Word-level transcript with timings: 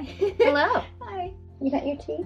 Hi. 0.00 0.06
Hello. 0.38 0.82
Hi. 1.02 1.30
You 1.60 1.70
got 1.70 1.86
your 1.86 1.98
tea? 1.98 2.24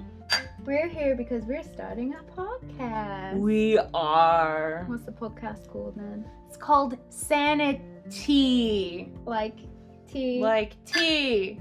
We're 0.65 0.87
here 0.87 1.17
because 1.17 1.45
we're 1.45 1.65
starting 1.65 2.15
a 2.15 2.23
podcast. 2.41 3.41
We 3.41 3.81
are. 3.93 4.85
What's 4.87 5.03
the 5.03 5.11
podcast 5.11 5.67
called 5.67 5.97
then? 5.97 6.25
It's 6.47 6.57
called 6.57 6.97
Sanity. 7.09 9.13
Like 9.27 9.59
tea. 10.07 10.41
Like 10.41 10.85
tea. 10.93 11.59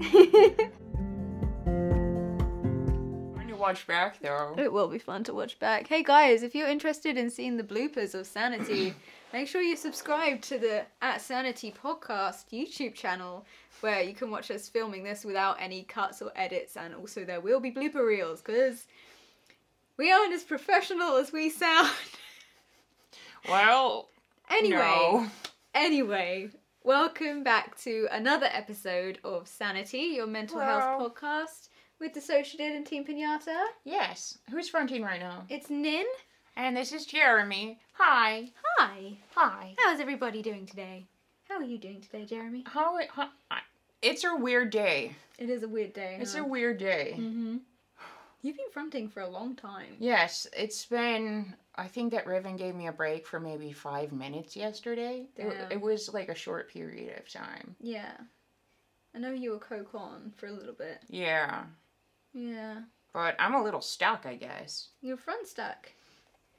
Watch 3.64 3.86
back 3.86 4.20
though. 4.20 4.54
It 4.58 4.70
will 4.70 4.88
be 4.88 4.98
fun 4.98 5.24
to 5.24 5.32
watch 5.32 5.58
back. 5.58 5.88
Hey 5.88 6.02
guys, 6.02 6.42
if 6.42 6.54
you're 6.54 6.68
interested 6.68 7.16
in 7.16 7.30
seeing 7.30 7.56
the 7.56 7.62
bloopers 7.62 8.14
of 8.14 8.26
Sanity, 8.26 8.92
make 9.32 9.48
sure 9.48 9.62
you 9.62 9.74
subscribe 9.74 10.42
to 10.42 10.58
the 10.58 10.84
At 11.00 11.22
Sanity 11.22 11.72
podcast 11.82 12.44
YouTube 12.52 12.92
channel 12.92 13.46
where 13.80 14.02
you 14.02 14.12
can 14.12 14.30
watch 14.30 14.50
us 14.50 14.68
filming 14.68 15.02
this 15.02 15.24
without 15.24 15.56
any 15.58 15.84
cuts 15.84 16.20
or 16.20 16.30
edits 16.36 16.76
and 16.76 16.94
also 16.94 17.24
there 17.24 17.40
will 17.40 17.58
be 17.58 17.72
blooper 17.72 18.06
reels 18.06 18.42
because 18.42 18.84
we 19.96 20.12
aren't 20.12 20.34
as 20.34 20.42
professional 20.42 21.16
as 21.16 21.32
we 21.32 21.48
sound. 21.48 21.90
Well, 23.48 24.08
anyway, 24.50 24.76
no. 24.78 25.26
anyway, 25.74 26.50
welcome 26.82 27.42
back 27.42 27.78
to 27.78 28.08
another 28.12 28.48
episode 28.52 29.20
of 29.24 29.48
Sanity, 29.48 30.12
your 30.16 30.26
mental 30.26 30.60
health 30.60 31.00
podcast 31.00 31.68
with 32.00 32.14
the 32.14 32.20
Dissociated 32.20 32.76
and 32.76 32.86
Team 32.86 33.04
Pinata. 33.04 33.64
Yes. 33.84 34.38
Who's 34.50 34.68
fronting 34.68 35.02
right 35.02 35.20
now? 35.20 35.44
It's 35.48 35.70
Nin. 35.70 36.04
And 36.56 36.76
this 36.76 36.92
is 36.92 37.06
Jeremy. 37.06 37.78
Hi. 37.94 38.50
Hi. 38.78 39.18
Hi. 39.34 39.74
How's 39.78 40.00
everybody 40.00 40.42
doing 40.42 40.66
today? 40.66 41.06
How 41.48 41.56
are 41.56 41.64
you 41.64 41.78
doing 41.78 42.00
today, 42.00 42.24
Jeremy? 42.24 42.64
How, 42.66 42.98
how 43.10 43.28
it's 44.02 44.24
a 44.24 44.36
weird 44.36 44.70
day. 44.70 45.16
It 45.38 45.50
is 45.50 45.62
a 45.62 45.68
weird 45.68 45.92
day. 45.94 46.18
It's 46.20 46.34
huh? 46.34 46.42
a 46.42 46.46
weird 46.46 46.78
day. 46.78 47.14
Mm-hmm. 47.16 47.56
You've 48.42 48.56
been 48.56 48.70
fronting 48.72 49.08
for 49.08 49.20
a 49.20 49.28
long 49.28 49.56
time. 49.56 49.96
Yes, 49.98 50.46
it's 50.56 50.84
been. 50.84 51.54
I 51.76 51.88
think 51.88 52.12
that 52.12 52.26
Riven 52.26 52.56
gave 52.56 52.74
me 52.74 52.86
a 52.86 52.92
break 52.92 53.26
for 53.26 53.40
maybe 53.40 53.72
five 53.72 54.12
minutes 54.12 54.54
yesterday. 54.54 55.26
It, 55.36 55.72
it 55.72 55.80
was 55.80 56.12
like 56.12 56.28
a 56.28 56.34
short 56.34 56.70
period 56.70 57.18
of 57.18 57.32
time. 57.32 57.74
Yeah. 57.80 58.12
I 59.14 59.18
know 59.18 59.32
you 59.32 59.52
were 59.52 59.58
co-con 59.58 60.32
for 60.36 60.46
a 60.46 60.52
little 60.52 60.74
bit. 60.74 60.98
Yeah, 61.08 61.64
Yeah. 62.34 62.80
but 63.12 63.36
I'm 63.38 63.54
a 63.54 63.62
little 63.62 63.80
stuck, 63.80 64.26
I 64.26 64.34
guess. 64.34 64.88
You're 65.00 65.16
front 65.16 65.46
stuck. 65.46 65.92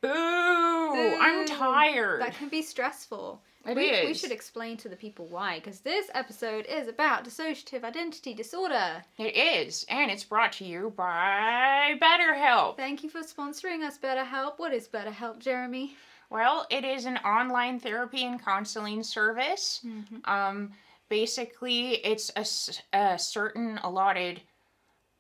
Boo! 0.01 0.09
I'm 0.09 1.45
tired. 1.47 2.21
That 2.21 2.35
can 2.35 2.49
be 2.49 2.61
stressful. 2.61 3.41
It 3.65 3.75
we, 3.75 4.05
we 4.05 4.13
should 4.13 4.31
explain 4.31 4.77
to 4.77 4.89
the 4.89 4.95
people 4.95 5.25
why, 5.25 5.55
because 5.59 5.79
this 5.79 6.11
episode 6.13 6.67
is 6.69 6.87
about 6.87 7.25
dissociative 7.25 7.83
identity 7.83 8.35
disorder. 8.35 9.03
It 9.17 9.35
is, 9.35 9.85
and 9.89 10.11
it's 10.11 10.23
brought 10.23 10.51
to 10.53 10.65
you 10.65 10.93
by 10.95 11.95
BetterHelp. 11.99 12.77
Thank 12.77 13.03
you 13.03 13.09
for 13.09 13.21
sponsoring 13.21 13.81
us, 13.81 13.97
BetterHelp. 13.97 14.53
What 14.59 14.71
is 14.71 14.87
BetterHelp, 14.87 15.39
Jeremy? 15.39 15.95
Well, 16.29 16.67
it 16.69 16.85
is 16.85 17.05
an 17.05 17.17
online 17.17 17.79
therapy 17.79 18.23
and 18.23 18.43
counseling 18.43 19.01
service. 19.01 19.81
Mm-hmm. 19.83 20.29
Um, 20.29 20.71
basically, 21.09 21.93
it's 22.05 22.31
a 22.93 23.17
certain 23.17 23.79
allotted 23.83 24.41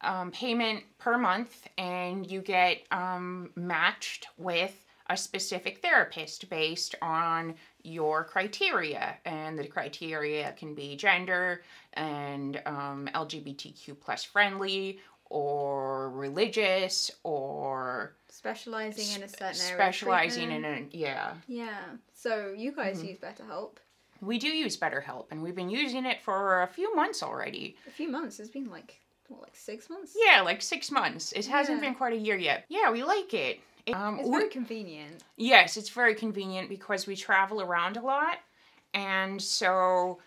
um, 0.01 0.31
payment 0.31 0.83
per 0.97 1.17
month, 1.17 1.67
and 1.77 2.29
you 2.29 2.41
get 2.41 2.81
um, 2.91 3.49
matched 3.55 4.27
with 4.37 4.83
a 5.09 5.15
specific 5.17 5.79
therapist 5.83 6.49
based 6.49 6.95
on 7.01 7.53
your 7.83 8.23
criteria. 8.23 9.17
And 9.25 9.57
the 9.57 9.67
criteria 9.67 10.51
can 10.57 10.73
be 10.73 10.95
gender 10.95 11.61
and 11.93 12.59
um, 12.65 13.07
LGBTQ 13.13 13.99
plus 13.99 14.23
friendly 14.23 14.99
or 15.29 16.09
religious 16.11 17.11
or 17.23 18.15
Specializing 18.29 19.15
in 19.15 19.23
a 19.23 19.27
certain 19.29 19.45
area. 19.45 19.75
specializing 19.75 20.51
in 20.51 20.65
a 20.65 20.85
yeah 20.91 21.33
Yeah. 21.47 21.81
So 22.13 22.53
you 22.55 22.71
guys 22.71 23.01
Mhm. 23.01 23.09
use 23.09 23.19
BetterHelp. 23.19 23.77
we 24.21 24.37
do 24.39 24.47
use 24.47 24.77
BetterHelp, 24.77 25.27
and 25.31 25.41
we've 25.43 25.55
been 25.55 25.69
using 25.69 26.05
it 26.05 26.21
for 26.21 26.61
a 26.63 26.67
few 26.67 26.95
months 26.95 27.21
already. 27.21 27.75
A 27.87 27.91
few 27.91 28.07
months. 28.09 28.39
It's 28.39 28.49
been 28.49 28.69
like 28.69 29.01
what, 29.27 29.41
like 29.41 29.55
six 29.55 29.89
months. 29.89 30.15
Yeah, 30.17 30.41
like 30.41 30.61
six 30.61 30.91
months. 30.91 31.31
It 31.33 31.45
hasn't 31.47 31.77
Yeah. 31.81 31.89
been 31.89 31.95
quite 31.95 32.13
a 32.13 32.17
year 32.17 32.35
yet. 32.37 32.65
Yeah, 32.69 32.91
we 32.91 33.03
like 33.03 33.33
it. 33.33 33.59
It- 33.85 33.93
um, 33.95 34.19
It's 34.19 34.29
very 34.29 34.49
convenient. 34.49 35.23
yes, 35.37 35.77
it's 35.77 35.89
very 35.89 36.15
convenient 36.15 36.69
because 36.69 37.05
we 37.07 37.15
travel 37.15 37.61
around 37.61 37.97
a 37.97 38.01
lot, 38.01 38.39
and 38.93 39.41
so 39.41 40.19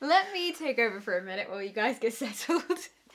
Let 0.00 0.32
me 0.32 0.52
take 0.52 0.78
over 0.78 1.00
for 1.00 1.16
a 1.16 1.22
minute 1.22 1.48
while 1.50 1.62
you 1.62 1.70
guys 1.70 1.98
get 1.98 2.12
settled. 2.12 2.62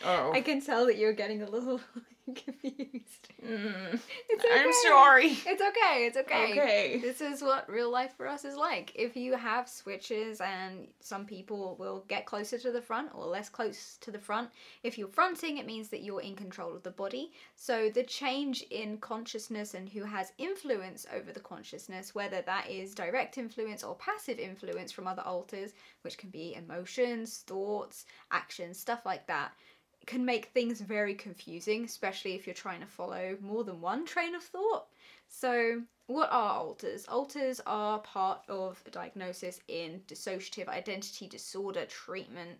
oh. 0.03 0.31
I 0.31 0.41
can 0.41 0.61
tell 0.61 0.87
that 0.87 0.97
you're 0.97 1.13
getting 1.13 1.43
a 1.43 1.49
little 1.49 1.79
confused. 2.35 3.27
Mm, 3.45 3.99
It's 4.29 4.45
okay. 4.45 4.53
I'm 4.63 4.73
sorry. 4.83 5.37
It's 5.45 5.61
okay. 5.61 6.05
It's 6.05 6.17
okay. 6.17 6.51
Okay. 6.51 6.99
This 7.01 7.19
is 7.19 7.41
what 7.41 7.69
real 7.69 7.91
life 7.91 8.13
for 8.15 8.27
us 8.27 8.45
is 8.45 8.55
like. 8.55 8.91
If 8.95 9.17
you 9.17 9.35
have 9.35 9.67
switches 9.67 10.39
and 10.39 10.87
some 11.01 11.25
people 11.25 11.75
will 11.77 12.05
get 12.07 12.25
closer 12.25 12.57
to 12.59 12.71
the 12.71 12.81
front 12.81 13.09
or 13.13 13.25
less 13.25 13.49
close 13.49 13.97
to 14.01 14.11
the 14.11 14.19
front, 14.19 14.49
if 14.83 14.97
you're 14.97 15.09
fronting, 15.09 15.57
it 15.57 15.65
means 15.65 15.89
that 15.89 16.03
you're 16.03 16.21
in 16.21 16.35
control 16.35 16.73
of 16.73 16.83
the 16.83 16.91
body. 16.91 17.33
So 17.55 17.89
the 17.89 18.03
change 18.03 18.61
in 18.71 18.97
consciousness 18.99 19.73
and 19.73 19.89
who 19.89 20.03
has 20.05 20.31
influence 20.37 21.05
over 21.13 21.33
the 21.33 21.41
consciousness, 21.41 22.15
whether 22.15 22.41
that 22.43 22.69
is 22.69 22.95
direct 22.95 23.37
influence 23.37 23.83
or 23.83 23.95
passive 23.95 24.39
influence 24.39 24.91
from 24.93 25.07
other 25.07 25.23
alters, 25.23 25.73
which 26.03 26.17
can 26.17 26.29
be 26.29 26.55
emotions, 26.55 27.43
thoughts, 27.45 28.05
actions, 28.31 28.79
stuff 28.79 29.05
like 29.05 29.27
that, 29.27 29.51
can 30.05 30.25
make 30.25 30.47
things 30.47 30.81
very 30.81 31.15
confusing, 31.15 31.85
especially 31.85 32.33
if 32.33 32.45
you're 32.45 32.53
trying 32.53 32.81
to 32.81 32.85
follow 32.87 33.37
more 33.41 33.63
than 33.63 33.81
one 33.81 34.05
train 34.05 34.35
of 34.35 34.43
thought. 34.43 34.87
So, 35.27 35.81
what 36.07 36.29
are 36.31 36.59
alters? 36.59 37.05
Alters 37.07 37.61
are 37.65 37.99
part 37.99 38.41
of 38.49 38.83
a 38.85 38.91
diagnosis 38.91 39.59
in 39.67 40.01
dissociative 40.07 40.67
identity 40.67 41.27
disorder 41.27 41.85
treatment 41.85 42.59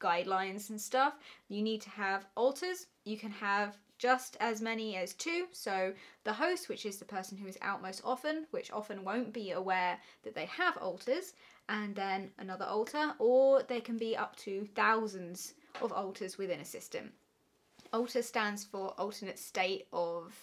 guidelines 0.00 0.70
and 0.70 0.80
stuff. 0.80 1.14
You 1.48 1.62
need 1.62 1.82
to 1.82 1.90
have 1.90 2.26
alters. 2.36 2.86
You 3.04 3.18
can 3.18 3.32
have 3.32 3.76
just 3.98 4.36
as 4.40 4.60
many 4.60 4.96
as 4.96 5.12
two. 5.14 5.46
So, 5.52 5.92
the 6.24 6.32
host, 6.32 6.68
which 6.68 6.86
is 6.86 6.96
the 6.96 7.04
person 7.04 7.36
who 7.36 7.48
is 7.48 7.58
out 7.60 7.82
most 7.82 8.00
often, 8.04 8.46
which 8.50 8.70
often 8.70 9.04
won't 9.04 9.32
be 9.32 9.50
aware 9.50 9.98
that 10.22 10.34
they 10.34 10.46
have 10.46 10.76
alters, 10.78 11.34
and 11.68 11.94
then 11.94 12.30
another 12.38 12.64
alter, 12.64 13.14
or 13.18 13.62
there 13.64 13.80
can 13.80 13.98
be 13.98 14.16
up 14.16 14.36
to 14.36 14.66
thousands 14.74 15.54
of 15.80 15.92
alters 15.92 16.38
within 16.38 16.60
a 16.60 16.64
system. 16.64 17.12
Alter 17.92 18.22
stands 18.22 18.64
for 18.64 18.88
alternate 18.98 19.38
state 19.38 19.86
of 19.92 20.34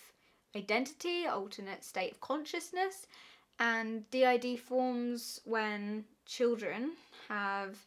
identity, 0.56 1.27
alternate 1.27 1.83
state 1.83 2.13
of 2.13 2.22
consciousness, 2.22 3.07
and 3.60 4.10
DID 4.10 4.60
forms 4.60 5.42
when 5.45 6.06
children 6.25 6.92
have 7.30 7.77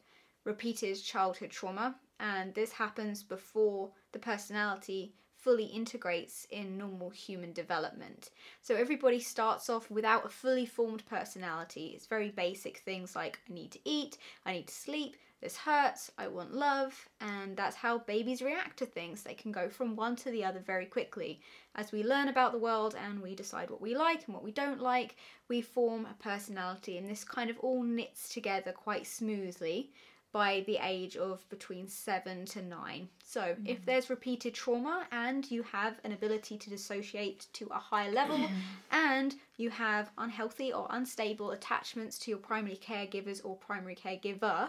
repeated 0.45 1.03
childhood 1.03 1.51
trauma, 1.51 1.97
and 2.21 2.55
this 2.55 2.73
happens 2.73 3.23
before 3.23 3.91
the 4.13 4.19
personality 4.19 5.13
fully 5.37 5.67
integrates 5.67 6.47
in 6.51 6.77
normal 6.77 7.11
human 7.11 7.53
development. 7.53 8.31
So 8.61 8.75
everybody 8.75 9.21
starts 9.21 9.71
off 9.71 9.91
without 9.91 10.27
a 10.27 10.29
fully 10.29 10.67
formed 10.67 11.07
personality. 11.07 11.93
It's 11.95 12.07
very 12.07 12.31
basic 12.31 12.79
things 12.79 13.15
like 13.15 13.39
I 13.49 13.53
need 13.53 13.71
to 13.73 13.79
eat, 13.85 14.19
I 14.45 14.53
need 14.53 14.69
to 14.69 14.75
sleep, 14.75 15.17
this 15.41 15.57
hurts, 15.57 16.11
I 16.19 16.27
want 16.27 16.53
love, 16.53 17.09
and 17.21 17.57
that's 17.57 17.77
how 17.77 17.99
babies 17.99 18.43
react 18.43 18.79
to 18.79 18.87
things. 18.87 19.23
They 19.23 19.35
can 19.35 19.53
go 19.53 19.69
from 19.69 19.95
one 19.95 20.17
to 20.17 20.31
the 20.31 20.45
other 20.45 20.59
very 20.59 20.87
quickly. 20.87 21.41
As 21.77 21.93
we 21.93 22.03
learn 22.03 22.27
about 22.27 22.51
the 22.51 22.59
world 22.59 22.97
and 23.01 23.23
we 23.23 23.37
decide 23.37 23.71
what 23.71 23.81
we 23.81 23.97
like 23.97 24.27
and 24.27 24.35
what 24.35 24.43
we 24.43 24.51
don't 24.51 24.81
like, 24.81 25.15
we 25.49 25.61
form 25.61 26.07
a 26.07 26.23
personality, 26.23 26.99
and 26.99 27.09
this 27.09 27.23
kind 27.23 27.51
of 27.51 27.59
all 27.61 27.85
knits 27.85 28.29
together 28.29 28.73
quite 28.73 29.07
smoothly 29.07 29.93
by 30.33 30.63
the 30.67 30.79
age 30.83 31.17
of 31.17 31.49
between 31.49 31.89
seven 31.89 32.45
to 32.45 32.61
nine. 32.61 33.09
So, 33.25 33.41
mm. 33.41 33.57
if 33.65 33.85
there's 33.85 34.11
repeated 34.11 34.55
trauma 34.55 35.07
and 35.11 35.49
you 35.51 35.63
have 35.63 36.01
an 36.05 36.13
ability 36.13 36.59
to 36.59 36.71
dissociate 36.71 37.47
to 37.55 37.67
a 37.71 37.79
higher 37.79 38.11
level, 38.11 38.39
and 38.91 39.35
you 39.57 39.71
have 39.71 40.11
unhealthy 40.19 40.73
or 40.73 40.87
unstable 40.91 41.53
attachments 41.53 42.19
to 42.21 42.31
your 42.31 42.39
primary 42.39 42.77
caregivers 42.77 43.41
or 43.45 43.57
primary 43.57 43.97
caregiver, 43.97 44.69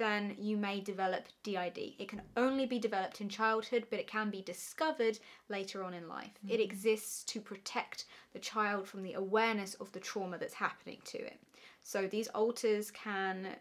then 0.00 0.34
you 0.38 0.56
may 0.56 0.80
develop 0.80 1.26
DID. 1.42 1.94
It 1.98 2.08
can 2.08 2.22
only 2.34 2.64
be 2.64 2.78
developed 2.78 3.20
in 3.20 3.28
childhood, 3.28 3.86
but 3.90 4.00
it 4.00 4.06
can 4.06 4.30
be 4.30 4.40
discovered 4.40 5.18
later 5.50 5.84
on 5.84 5.92
in 5.92 6.08
life. 6.08 6.32
Mm-hmm. 6.38 6.54
It 6.54 6.60
exists 6.60 7.22
to 7.24 7.40
protect 7.40 8.06
the 8.32 8.38
child 8.38 8.88
from 8.88 9.02
the 9.02 9.12
awareness 9.12 9.74
of 9.74 9.92
the 9.92 10.00
trauma 10.00 10.38
that's 10.38 10.54
happening 10.54 10.96
to 11.04 11.18
it. 11.18 11.38
So 11.82 12.06
these 12.06 12.28
alters 12.28 12.90
can 12.90 13.56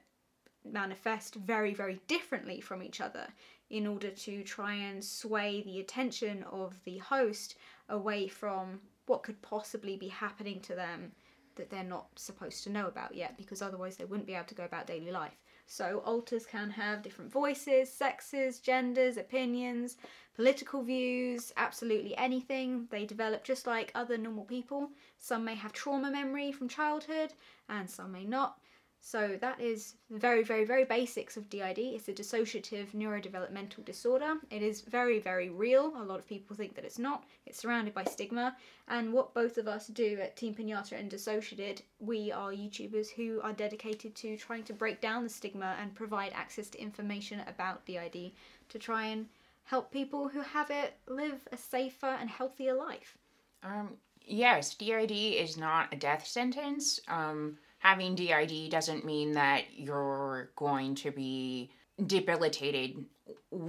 manifest 0.63 1.35
very, 1.35 1.73
very 1.73 1.99
differently 2.07 2.61
from 2.61 2.81
each 2.81 3.01
other 3.01 3.27
in 3.69 3.85
order 3.85 4.09
to 4.09 4.41
try 4.43 4.73
and 4.75 5.03
sway 5.03 5.61
the 5.63 5.81
attention 5.81 6.43
of 6.43 6.79
the 6.85 6.99
host 6.99 7.55
away 7.89 8.29
from 8.29 8.79
what 9.07 9.23
could 9.23 9.41
possibly 9.41 9.97
be 9.97 10.07
happening 10.07 10.61
to 10.61 10.73
them 10.73 11.11
that 11.55 11.69
they're 11.69 11.83
not 11.83 12.07
supposed 12.15 12.63
to 12.63 12.69
know 12.69 12.87
about 12.87 13.13
yet 13.13 13.35
because 13.35 13.61
otherwise 13.61 13.97
they 13.97 14.05
wouldn't 14.05 14.27
be 14.27 14.35
able 14.35 14.45
to 14.45 14.55
go 14.55 14.63
about 14.63 14.87
daily 14.87 15.11
life. 15.11 15.37
So 15.71 15.99
alters 15.99 16.47
can 16.47 16.71
have 16.71 17.03
different 17.03 17.31
voices, 17.31 17.93
sexes, 17.93 18.59
genders, 18.59 19.17
opinions, 19.17 19.97
political 20.35 20.81
views, 20.81 21.53
absolutely 21.57 22.17
anything. 22.17 22.87
They 22.89 23.05
develop 23.05 23.43
just 23.43 23.67
like 23.67 23.91
other 23.93 24.17
normal 24.17 24.45
people. 24.45 24.89
Some 25.19 25.45
may 25.45 25.53
have 25.53 25.71
trauma 25.71 26.09
memory 26.09 26.51
from 26.51 26.69
childhood 26.69 27.33
and 27.69 27.87
some 27.87 28.11
may 28.11 28.25
not. 28.25 28.59
So 29.01 29.37
that 29.39 29.59
is 29.61 29.95
very, 30.09 30.43
very, 30.43 30.65
very 30.65 30.83
basics 30.83 31.37
of 31.37 31.49
DID. 31.49 31.79
It's 31.79 32.09
a 32.09 32.13
dissociative 32.13 32.91
neurodevelopmental 32.91 33.85
disorder. 33.85 34.35
It 34.51 34.61
is 34.61 34.81
very, 34.81 35.19
very 35.19 35.49
real. 35.49 35.93
A 35.97 36.03
lot 36.03 36.19
of 36.19 36.27
people 36.27 36.55
think 36.55 36.75
that 36.75 36.85
it's 36.85 36.99
not. 36.99 37.23
It's 37.45 37.59
surrounded 37.59 37.93
by 37.93 38.03
stigma. 38.03 38.55
And 38.87 39.13
what 39.13 39.33
both 39.33 39.57
of 39.57 39.67
us 39.67 39.87
do 39.87 40.19
at 40.21 40.35
Team 40.35 40.53
Pinata 40.53 40.99
and 40.99 41.09
Dissociated, 41.09 41.81
we 41.99 42.31
are 42.31 42.51
YouTubers 42.51 43.09
who 43.09 43.39
are 43.41 43.53
dedicated 43.53 44.15
to 44.15 44.37
trying 44.37 44.63
to 44.63 44.73
break 44.73 44.99
down 45.01 45.23
the 45.23 45.29
stigma 45.29 45.75
and 45.79 45.95
provide 45.95 46.33
access 46.33 46.69
to 46.69 46.81
information 46.81 47.41
about 47.47 47.85
DID 47.85 48.31
to 48.67 48.79
try 48.79 49.05
and 49.05 49.27
help 49.63 49.91
people 49.91 50.27
who 50.27 50.41
have 50.41 50.69
it 50.71 50.97
live 51.07 51.47
a 51.51 51.57
safer 51.57 52.17
and 52.19 52.29
healthier 52.29 52.73
life. 52.73 53.17
Um, 53.63 53.97
yes, 54.25 54.75
DID 54.75 55.11
is 55.11 55.57
not 55.57 55.93
a 55.93 55.95
death 55.95 56.27
sentence. 56.27 56.99
Um, 57.07 57.57
having 57.79 58.15
DID 58.15 58.69
doesn't 58.69 59.05
mean 59.05 59.31
that 59.33 59.63
you're 59.73 60.51
going 60.55 60.95
to 60.95 61.11
be 61.11 61.71
debilitated 62.05 63.05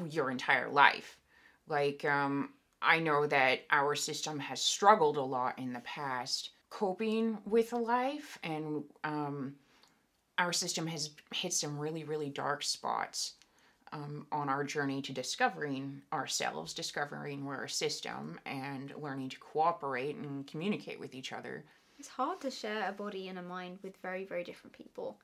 your 0.08 0.30
entire 0.30 0.68
life. 0.68 1.18
Like, 1.68 2.04
um, 2.04 2.50
I 2.82 2.98
know 2.98 3.26
that 3.26 3.60
our 3.70 3.94
system 3.94 4.38
has 4.38 4.60
struggled 4.60 5.16
a 5.16 5.22
lot 5.22 5.58
in 5.58 5.72
the 5.72 5.80
past 5.80 6.50
coping 6.70 7.38
with 7.46 7.72
life, 7.72 8.38
and 8.42 8.84
um, 9.04 9.54
our 10.38 10.52
system 10.52 10.86
has 10.86 11.10
hit 11.34 11.52
some 11.52 11.78
really, 11.78 12.04
really 12.04 12.30
dark 12.30 12.62
spots 12.62 13.34
um, 13.92 14.26
on 14.32 14.48
our 14.48 14.64
journey 14.64 15.02
to 15.02 15.12
discovering 15.12 16.00
ourselves, 16.12 16.72
discovering 16.72 17.46
our 17.46 17.68
system, 17.68 18.38
and 18.46 18.92
learning 18.96 19.28
to 19.30 19.38
cooperate 19.38 20.16
and 20.16 20.46
communicate 20.46 20.98
with 20.98 21.14
each 21.14 21.32
other 21.32 21.64
it's 22.00 22.08
hard 22.08 22.40
to 22.40 22.50
share 22.50 22.88
a 22.88 22.92
body 22.92 23.28
and 23.28 23.38
a 23.38 23.42
mind 23.42 23.78
with 23.82 23.94
very, 23.98 24.24
very 24.24 24.42
different 24.42 24.72
people. 24.72 25.18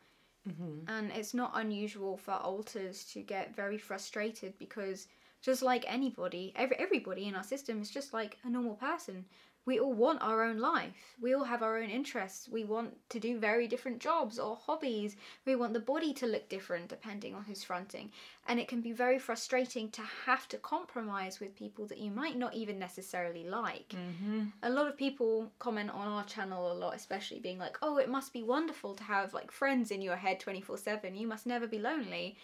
Mm-hmm. 0.47 0.89
And 0.89 1.11
it's 1.11 1.33
not 1.33 1.53
unusual 1.55 2.19
for 2.19 2.33
alters 2.35 3.05
to 3.13 3.23
get 3.23 3.57
very 3.57 3.79
frustrated 3.79 4.53
because 4.59 5.09
just 5.41 5.63
like 5.63 5.87
anybody, 5.89 6.53
every 6.55 6.77
everybody 6.77 7.25
in 7.29 7.35
our 7.35 7.43
system 7.43 7.81
is 7.81 7.91
just 7.91 8.13
like 8.13 8.37
a 8.45 8.51
normal 8.51 8.75
person 8.75 9.25
we 9.67 9.81
all 9.81 9.93
want 9.93 10.23
our 10.23 10.45
own 10.45 10.59
life. 10.59 11.17
We 11.21 11.35
all 11.35 11.45
have 11.45 11.63
our 11.63 11.77
own 11.79 11.91
interests. 11.91 12.49
We 12.49 12.65
want 12.65 12.95
to 13.11 13.19
do 13.19 13.39
very 13.39 13.67
different 13.67 13.99
jobs 13.99 14.39
or 14.39 14.57
hobbies. 14.57 15.17
We 15.45 15.57
want 15.57 15.73
the 15.73 15.81
body 15.81 16.15
to 16.15 16.27
look 16.27 16.49
different 16.49 16.89
depending 16.89 17.35
on 17.35 17.43
who's 17.43 17.65
fronting. 17.65 18.13
And 18.47 18.61
it 18.61 18.69
can 18.69 18.81
be 18.81 18.93
very 18.93 19.19
frustrating 19.19 19.91
to 19.91 20.03
have 20.25 20.47
to 20.49 20.59
compromise 20.59 21.41
with 21.41 21.57
people 21.57 21.85
that 21.87 21.99
you 21.99 22.13
might 22.13 22.39
not 22.39 22.55
even 22.55 22.79
necessarily 22.79 23.43
like. 23.43 23.89
Mm-hmm. 23.89 24.45
A 24.63 24.71
lot 24.71 24.87
of 24.87 24.97
people 24.97 25.51
comment 25.59 25.91
on 25.91 26.07
our 26.07 26.25
channel 26.25 26.71
a 26.71 26.75
lot, 26.75 26.95
especially 26.95 27.41
being 27.41 27.59
like, 27.59 27.77
oh, 27.83 27.99
it 27.99 28.09
must 28.09 28.33
be 28.33 28.45
wonderful 28.45 28.95
to 28.95 29.03
have 29.03 29.35
like 29.35 29.51
friends 29.51 29.91
in 29.91 30.01
your 30.01 30.17
head 30.17 30.39
24 30.39 30.79
7. 30.79 31.17
You 31.17 31.27
must 31.27 31.45
never 31.45 31.67
be 31.67 31.81
lonely 31.81 32.37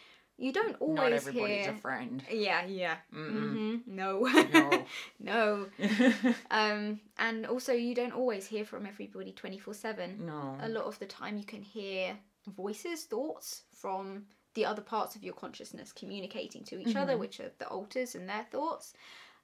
you 0.42 0.52
don't 0.52 0.74
always 0.80 0.96
Not 0.96 1.12
everybody's 1.12 1.66
hear... 1.66 1.74
a 1.74 1.78
friend. 1.78 2.22
Yeah, 2.28 2.66
yeah. 2.66 2.96
Mm-hmm. 3.14 3.76
No. 3.86 4.26
No. 4.52 4.84
no. 5.20 5.66
um, 6.50 7.00
and 7.16 7.46
also, 7.46 7.72
you 7.72 7.94
don't 7.94 8.12
always 8.12 8.44
hear 8.44 8.64
from 8.64 8.84
everybody 8.84 9.30
24 9.30 9.72
7. 9.72 10.26
No. 10.26 10.56
A 10.60 10.68
lot 10.68 10.84
of 10.84 10.98
the 10.98 11.06
time, 11.06 11.38
you 11.38 11.44
can 11.44 11.62
hear 11.62 12.18
voices, 12.48 13.04
thoughts 13.04 13.62
from 13.72 14.24
the 14.54 14.64
other 14.66 14.82
parts 14.82 15.14
of 15.14 15.22
your 15.22 15.34
consciousness 15.34 15.92
communicating 15.92 16.64
to 16.64 16.80
each 16.80 16.88
mm-hmm. 16.88 16.98
other, 16.98 17.16
which 17.16 17.38
are 17.38 17.52
the 17.58 17.68
alters 17.68 18.16
and 18.16 18.28
their 18.28 18.44
thoughts. 18.50 18.94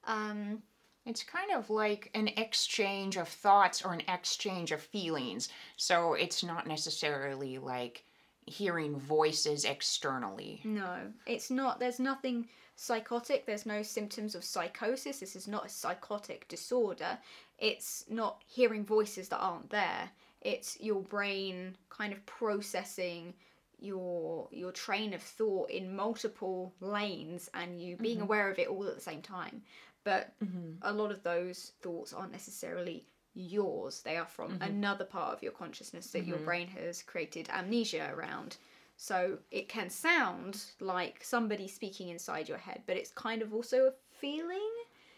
Um, 0.03 0.61
it's 1.05 1.23
kind 1.23 1.51
of 1.55 1.69
like 1.69 2.11
an 2.13 2.27
exchange 2.27 3.15
of 3.15 3.29
thoughts 3.29 3.85
or 3.85 3.93
an 3.93 4.03
exchange 4.09 4.73
of 4.73 4.81
feelings. 4.81 5.47
So 5.77 6.13
it's 6.15 6.43
not 6.43 6.67
necessarily 6.67 7.57
like 7.57 8.03
hearing 8.45 8.99
voices 8.99 9.65
externally. 9.65 10.61
No, 10.63 11.11
it's 11.25 11.51
not. 11.51 11.79
There's 11.79 11.99
nothing 11.99 12.47
psychotic. 12.75 13.45
There's 13.45 13.65
no 13.65 13.83
symptoms 13.83 14.35
of 14.35 14.43
psychosis. 14.43 15.19
This 15.19 15.35
is 15.35 15.47
not 15.47 15.65
a 15.65 15.69
psychotic 15.69 16.47
disorder. 16.47 17.17
It's 17.57 18.05
not 18.09 18.41
hearing 18.47 18.85
voices 18.85 19.29
that 19.29 19.39
aren't 19.39 19.69
there. 19.69 20.09
It's 20.41 20.79
your 20.79 21.01
brain 21.01 21.75
kind 21.89 22.13
of 22.13 22.25
processing 22.25 23.33
your 23.81 24.47
your 24.51 24.71
train 24.71 25.13
of 25.13 25.21
thought 25.21 25.69
in 25.69 25.95
multiple 25.95 26.73
lanes 26.81 27.49
and 27.53 27.81
you 27.81 27.95
being 27.97 28.17
mm-hmm. 28.17 28.23
aware 28.23 28.51
of 28.51 28.59
it 28.59 28.67
all 28.67 28.87
at 28.87 28.95
the 28.95 29.01
same 29.01 29.21
time. 29.21 29.61
But 30.03 30.33
mm-hmm. 30.43 30.75
a 30.81 30.93
lot 30.93 31.11
of 31.11 31.23
those 31.23 31.73
thoughts 31.81 32.13
aren't 32.13 32.31
necessarily 32.31 33.05
yours. 33.33 34.01
They 34.01 34.17
are 34.17 34.25
from 34.25 34.53
mm-hmm. 34.53 34.63
another 34.63 35.05
part 35.05 35.33
of 35.35 35.43
your 35.43 35.51
consciousness 35.51 36.07
that 36.11 36.19
mm-hmm. 36.19 36.29
your 36.29 36.39
brain 36.39 36.67
has 36.67 37.01
created 37.01 37.49
amnesia 37.49 38.11
around. 38.13 38.57
So 38.97 39.37
it 39.49 39.69
can 39.69 39.89
sound 39.89 40.61
like 40.81 41.23
somebody 41.23 41.67
speaking 41.67 42.09
inside 42.09 42.49
your 42.49 42.57
head, 42.57 42.81
but 42.85 42.97
it's 42.97 43.11
kind 43.11 43.41
of 43.41 43.53
also 43.53 43.85
a 43.85 43.93
feeling. 44.19 44.69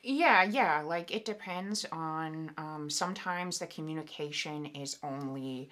Yeah, 0.03 0.43
yeah. 0.43 0.81
Like 0.81 1.11
it 1.13 1.25
depends 1.25 1.85
on. 1.91 2.51
Um, 2.57 2.89
sometimes 2.89 3.59
the 3.59 3.67
communication 3.67 4.65
is 4.67 4.97
only 5.03 5.69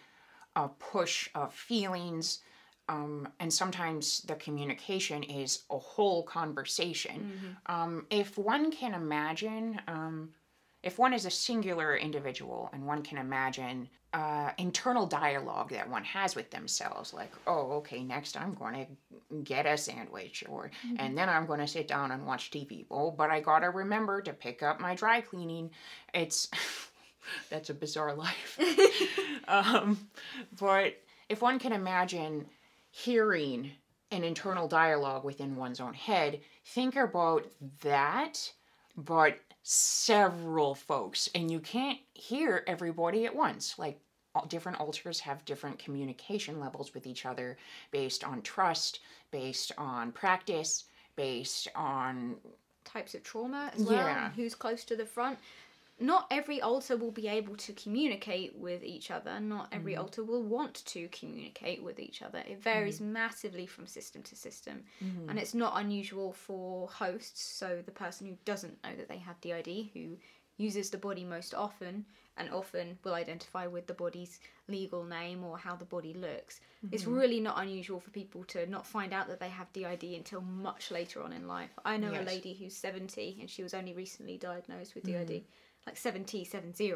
a 0.55 0.67
push 0.67 1.29
of 1.35 1.53
feelings. 1.53 2.39
um, 2.89 3.27
and 3.39 3.53
sometimes 3.53 4.21
the 4.21 4.35
communication 4.35 5.21
is 5.23 5.63
a 5.69 5.77
whole 5.77 6.23
conversation. 6.23 7.55
Um, 7.67 8.07
if 8.09 8.37
one 8.37 8.71
can 8.71 8.95
imagine, 8.95 9.79
um, 9.87 10.31
if 10.83 10.97
one 10.97 11.13
is 11.13 11.25
a 11.25 11.31
singular 11.31 11.97
individual 11.97 12.69
and 12.73 12.85
one 12.85 13.03
can 13.03 13.17
imagine 13.17 13.89
uh, 14.13 14.51
internal 14.57 15.05
dialogue 15.05 15.69
that 15.69 15.89
one 15.89 16.03
has 16.03 16.35
with 16.35 16.49
themselves, 16.49 17.13
like, 17.13 17.31
oh, 17.45 17.73
okay, 17.73 18.03
next 18.03 18.37
I'm 18.37 18.53
going 18.55 18.73
to 18.73 19.35
get 19.43 19.65
a 19.65 19.77
sandwich, 19.77 20.43
or 20.49 20.71
and 20.97 21.17
then 21.17 21.29
I'm 21.29 21.45
going 21.45 21.59
to 21.59 21.67
sit 21.67 21.87
down 21.87 22.11
and 22.11 22.25
watch 22.25 22.49
TV. 22.49 22.85
Oh, 22.89 23.11
but 23.11 23.29
I 23.29 23.39
gotta 23.39 23.69
remember 23.69 24.21
to 24.21 24.33
pick 24.33 24.63
up 24.63 24.79
my 24.79 24.95
dry 24.95 25.21
cleaning. 25.21 25.69
It's 26.13 26.49
that's 27.49 27.69
a 27.69 27.73
bizarre 27.73 28.15
life. 28.15 28.59
um, 29.47 30.09
but 30.59 30.95
if 31.27 31.41
one 31.41 31.59
can 31.59 31.73
imagine 31.73 32.47
hearing 32.89 33.71
an 34.11 34.23
internal 34.23 34.67
dialogue 34.67 35.23
within 35.23 35.55
one's 35.55 35.79
own 35.79 35.93
head, 35.93 36.39
think 36.65 36.95
about 36.95 37.45
that, 37.81 38.51
but 38.97 39.37
several 39.73 40.73
folks, 40.73 41.29
and 41.35 41.51
you 41.51 41.59
can't 41.59 41.99
hear 42.15 42.63
everybody 42.65 43.27
at 43.27 43.35
once. 43.35 43.77
Like 43.77 43.99
all- 44.33 44.47
different 44.47 44.79
alters 44.79 45.19
have 45.19 45.45
different 45.45 45.77
communication 45.77 46.59
levels 46.59 46.95
with 46.95 47.05
each 47.05 47.23
other 47.23 47.55
based 47.91 48.23
on 48.23 48.41
trust, 48.41 48.99
based 49.29 49.71
on 49.77 50.11
practice, 50.11 50.85
based 51.15 51.67
on 51.75 52.35
types 52.83 53.13
of 53.13 53.21
trauma 53.21 53.69
as 53.75 53.83
well, 53.83 53.95
Yeah. 54.07 54.31
who's 54.31 54.55
close 54.55 54.83
to 54.85 54.95
the 54.95 55.05
front. 55.05 55.37
Not 56.01 56.27
every 56.31 56.61
alter 56.61 56.95
will 56.95 57.11
be 57.11 57.27
able 57.27 57.55
to 57.57 57.73
communicate 57.73 58.55
with 58.55 58.83
each 58.83 59.11
other. 59.11 59.39
Not 59.39 59.67
every 59.71 59.93
Mm-hmm. 59.93 60.01
alter 60.01 60.23
will 60.23 60.43
want 60.43 60.75
to 60.85 61.07
communicate 61.09 61.83
with 61.83 61.99
each 61.99 62.21
other. 62.21 62.39
It 62.47 62.63
varies 62.63 62.99
Mm-hmm. 62.99 63.13
massively 63.13 63.65
from 63.65 63.85
system 63.85 64.23
to 64.23 64.35
system. 64.35 64.83
And 65.27 65.37
it's 65.37 65.53
not 65.53 65.73
unusual 65.79 66.31
for 66.31 66.87
hosts, 66.87 67.43
so 67.43 67.81
the 67.85 67.91
person 67.91 68.27
who 68.27 68.37
doesn't 68.45 68.81
know 68.83 68.95
that 68.95 69.09
they 69.09 69.17
have 69.17 69.41
DID, 69.41 69.89
who 69.93 70.17
uses 70.57 70.89
the 70.89 70.97
body 70.97 71.23
most 71.23 71.53
often 71.53 72.05
and 72.37 72.49
often 72.51 72.97
will 73.03 73.13
identify 73.13 73.67
with 73.67 73.87
the 73.87 73.93
body's 73.93 74.39
legal 74.67 75.03
name 75.03 75.43
or 75.43 75.57
how 75.57 75.75
the 75.75 75.85
body 75.85 76.13
looks. 76.13 76.59
It's 76.91 77.03
Mm-hmm. 77.03 77.13
really 77.13 77.39
not 77.39 77.61
unusual 77.61 77.99
for 77.99 78.09
people 78.09 78.43
to 78.45 78.65
not 78.65 78.85
find 78.87 79.13
out 79.13 79.27
that 79.27 79.39
they 79.39 79.49
have 79.49 79.71
DID 79.73 80.03
until 80.15 80.41
much 80.41 80.91
later 80.91 81.21
on 81.21 81.33
in 81.33 81.47
life. 81.47 81.71
I 81.85 81.97
know 81.97 82.11
a 82.19 82.23
lady 82.23 82.53
who's 82.53 82.75
70 82.75 83.37
and 83.41 83.49
she 83.49 83.63
was 83.63 83.73
only 83.73 83.93
recently 83.93 84.37
diagnosed 84.37 84.95
with 84.95 85.05
Mm-hmm. 85.05 85.43
Like 85.85 85.97
70, 85.97 86.43
70. 86.45 86.93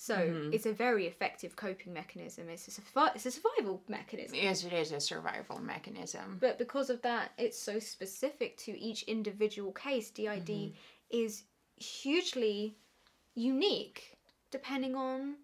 So 0.00 0.48
it's 0.52 0.66
a 0.66 0.72
very 0.72 1.06
effective 1.08 1.56
coping 1.56 1.92
mechanism. 1.92 2.48
It's 2.48 2.68
a, 2.68 2.70
survi- 2.70 3.14
it's 3.16 3.26
a 3.26 3.30
survival 3.32 3.82
mechanism. 3.88 4.36
yes, 4.40 4.62
it 4.64 4.72
is 4.72 4.92
a 4.92 5.00
survival 5.00 5.60
mechanism. 5.60 6.38
But 6.40 6.56
because 6.56 6.88
of 6.88 7.02
that, 7.02 7.32
it's 7.36 7.60
so 7.60 7.80
specific 7.80 8.56
to 8.58 8.78
each 8.78 9.02
individual 9.04 9.72
case. 9.72 10.10
DID 10.10 10.46
Mm-hmm. 10.46 10.70
is 11.10 11.42
hugely 11.76 12.76
unique 13.34 14.16
depending 14.50 14.94
on 14.94 15.34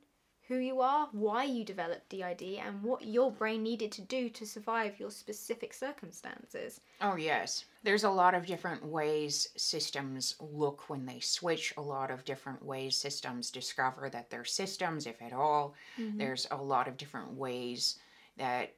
who 0.48 0.56
you 0.56 0.80
are, 0.80 1.08
why 1.12 1.44
you 1.44 1.64
developed 1.64 2.08
DID, 2.10 2.42
and 2.42 2.82
what 2.82 3.04
your 3.04 3.30
brain 3.30 3.62
needed 3.62 3.90
to 3.92 4.02
do 4.02 4.28
to 4.28 4.46
survive 4.46 5.00
your 5.00 5.10
specific 5.10 5.72
circumstances. 5.72 6.80
Oh, 7.00 7.16
yes. 7.16 7.64
There's 7.82 8.04
a 8.04 8.10
lot 8.10 8.34
of 8.34 8.46
different 8.46 8.84
ways 8.84 9.48
systems 9.56 10.36
look 10.40 10.90
when 10.90 11.06
they 11.06 11.20
switch, 11.20 11.72
a 11.76 11.82
lot 11.82 12.10
of 12.10 12.24
different 12.24 12.62
ways 12.64 12.96
systems 12.96 13.50
discover 13.50 14.10
that 14.10 14.28
they're 14.28 14.44
systems, 14.44 15.06
if 15.06 15.20
at 15.22 15.32
all. 15.32 15.74
Mm-hmm. 15.98 16.18
There's 16.18 16.46
a 16.50 16.56
lot 16.56 16.88
of 16.88 16.96
different 16.96 17.32
ways 17.32 17.96
that 18.36 18.74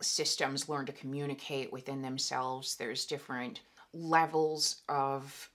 systems 0.00 0.68
learn 0.68 0.86
to 0.86 0.92
communicate 0.92 1.72
within 1.72 2.02
themselves. 2.02 2.76
There's 2.76 3.06
different 3.06 3.60
levels 3.92 4.82
of, 4.88 5.50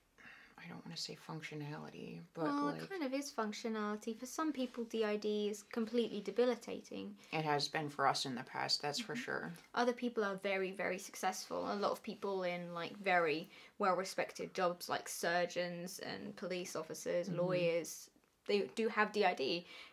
I 0.64 0.70
don't 0.70 0.86
want 0.86 0.96
to 0.96 1.02
say 1.02 1.18
functionality, 1.30 2.20
but 2.34 2.44
oh, 2.44 2.46
Well, 2.46 2.66
like 2.66 2.84
it 2.84 2.90
kind 2.90 3.04
of 3.04 3.14
is 3.14 3.32
functionality. 3.32 4.18
For 4.18 4.26
some 4.26 4.52
people, 4.52 4.84
DID 4.86 5.26
is 5.26 5.64
completely 5.72 6.22
debilitating. 6.22 7.16
it 7.32 7.46
has 7.46 7.68
been 7.68 7.90
for 7.90 8.08
us 8.08 8.26
in 8.26 8.36
the 8.36 8.44
past, 8.44 8.82
that's 8.82 9.00
for 9.00 9.14
mm-hmm. 9.14 9.24
sure. 9.24 9.54
Other 9.76 9.94
people 9.94 10.24
are 10.24 10.36
very, 10.36 10.72
very 10.72 10.98
successful. 10.98 11.72
A 11.72 11.76
lot 11.76 11.92
of 11.92 12.04
people 12.04 12.44
in 12.44 12.74
like 12.74 12.98
very 12.98 13.50
well 13.80 13.96
respected 13.96 14.54
jobs 14.54 14.90
like 14.90 15.10
surgeons 15.10 16.00
and 16.00 16.36
police 16.36 16.76
officers, 16.76 17.28
mm-hmm. 17.28 17.40
lawyers, 17.40 18.10
they 18.48 18.70
do 18.76 18.88
have 18.88 19.12
DID. 19.12 19.40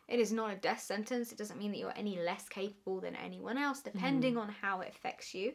It 0.09 0.21
is 0.21 0.33
not 0.33 0.53
a 0.53 0.57
death 0.57 0.81
sentence. 0.81 1.33
It 1.33 1.39
doesn't 1.39 1.59
mean 1.59 1.73
that 1.73 1.79
you're 1.79 1.93
any 1.97 2.19
less 2.19 2.49
capable 2.49 3.01
than 3.01 3.15
anyone 3.15 3.59
else, 3.59 3.81
depending 3.81 4.35
mm-hmm. 4.35 4.43
on 4.43 4.55
how 4.61 4.81
it 4.81 4.89
affects 4.89 5.35
you. 5.35 5.53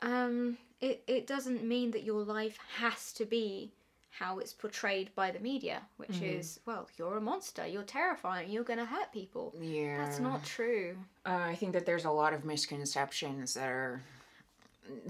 Um, 0.00 0.58
it, 0.80 1.02
it 1.06 1.26
doesn't 1.26 1.64
mean 1.64 1.90
that 1.92 2.04
your 2.04 2.22
life 2.22 2.58
has 2.78 3.12
to 3.14 3.24
be 3.24 3.72
how 4.18 4.38
it's 4.38 4.52
portrayed 4.52 5.10
by 5.16 5.30
the 5.30 5.40
media, 5.40 5.82
which 5.96 6.10
mm-hmm. 6.10 6.38
is, 6.38 6.60
well, 6.66 6.88
you're 6.96 7.16
a 7.16 7.20
monster, 7.20 7.66
you're 7.66 7.82
terrifying, 7.82 8.48
you're 8.48 8.62
going 8.62 8.78
to 8.78 8.84
hurt 8.84 9.12
people. 9.12 9.52
Yeah. 9.60 9.98
That's 9.98 10.20
not 10.20 10.44
true. 10.44 10.96
Uh, 11.26 11.40
I 11.42 11.56
think 11.56 11.72
that 11.72 11.84
there's 11.84 12.04
a 12.04 12.10
lot 12.10 12.32
of 12.32 12.44
misconceptions 12.44 13.54
that 13.54 13.68
are 13.68 14.00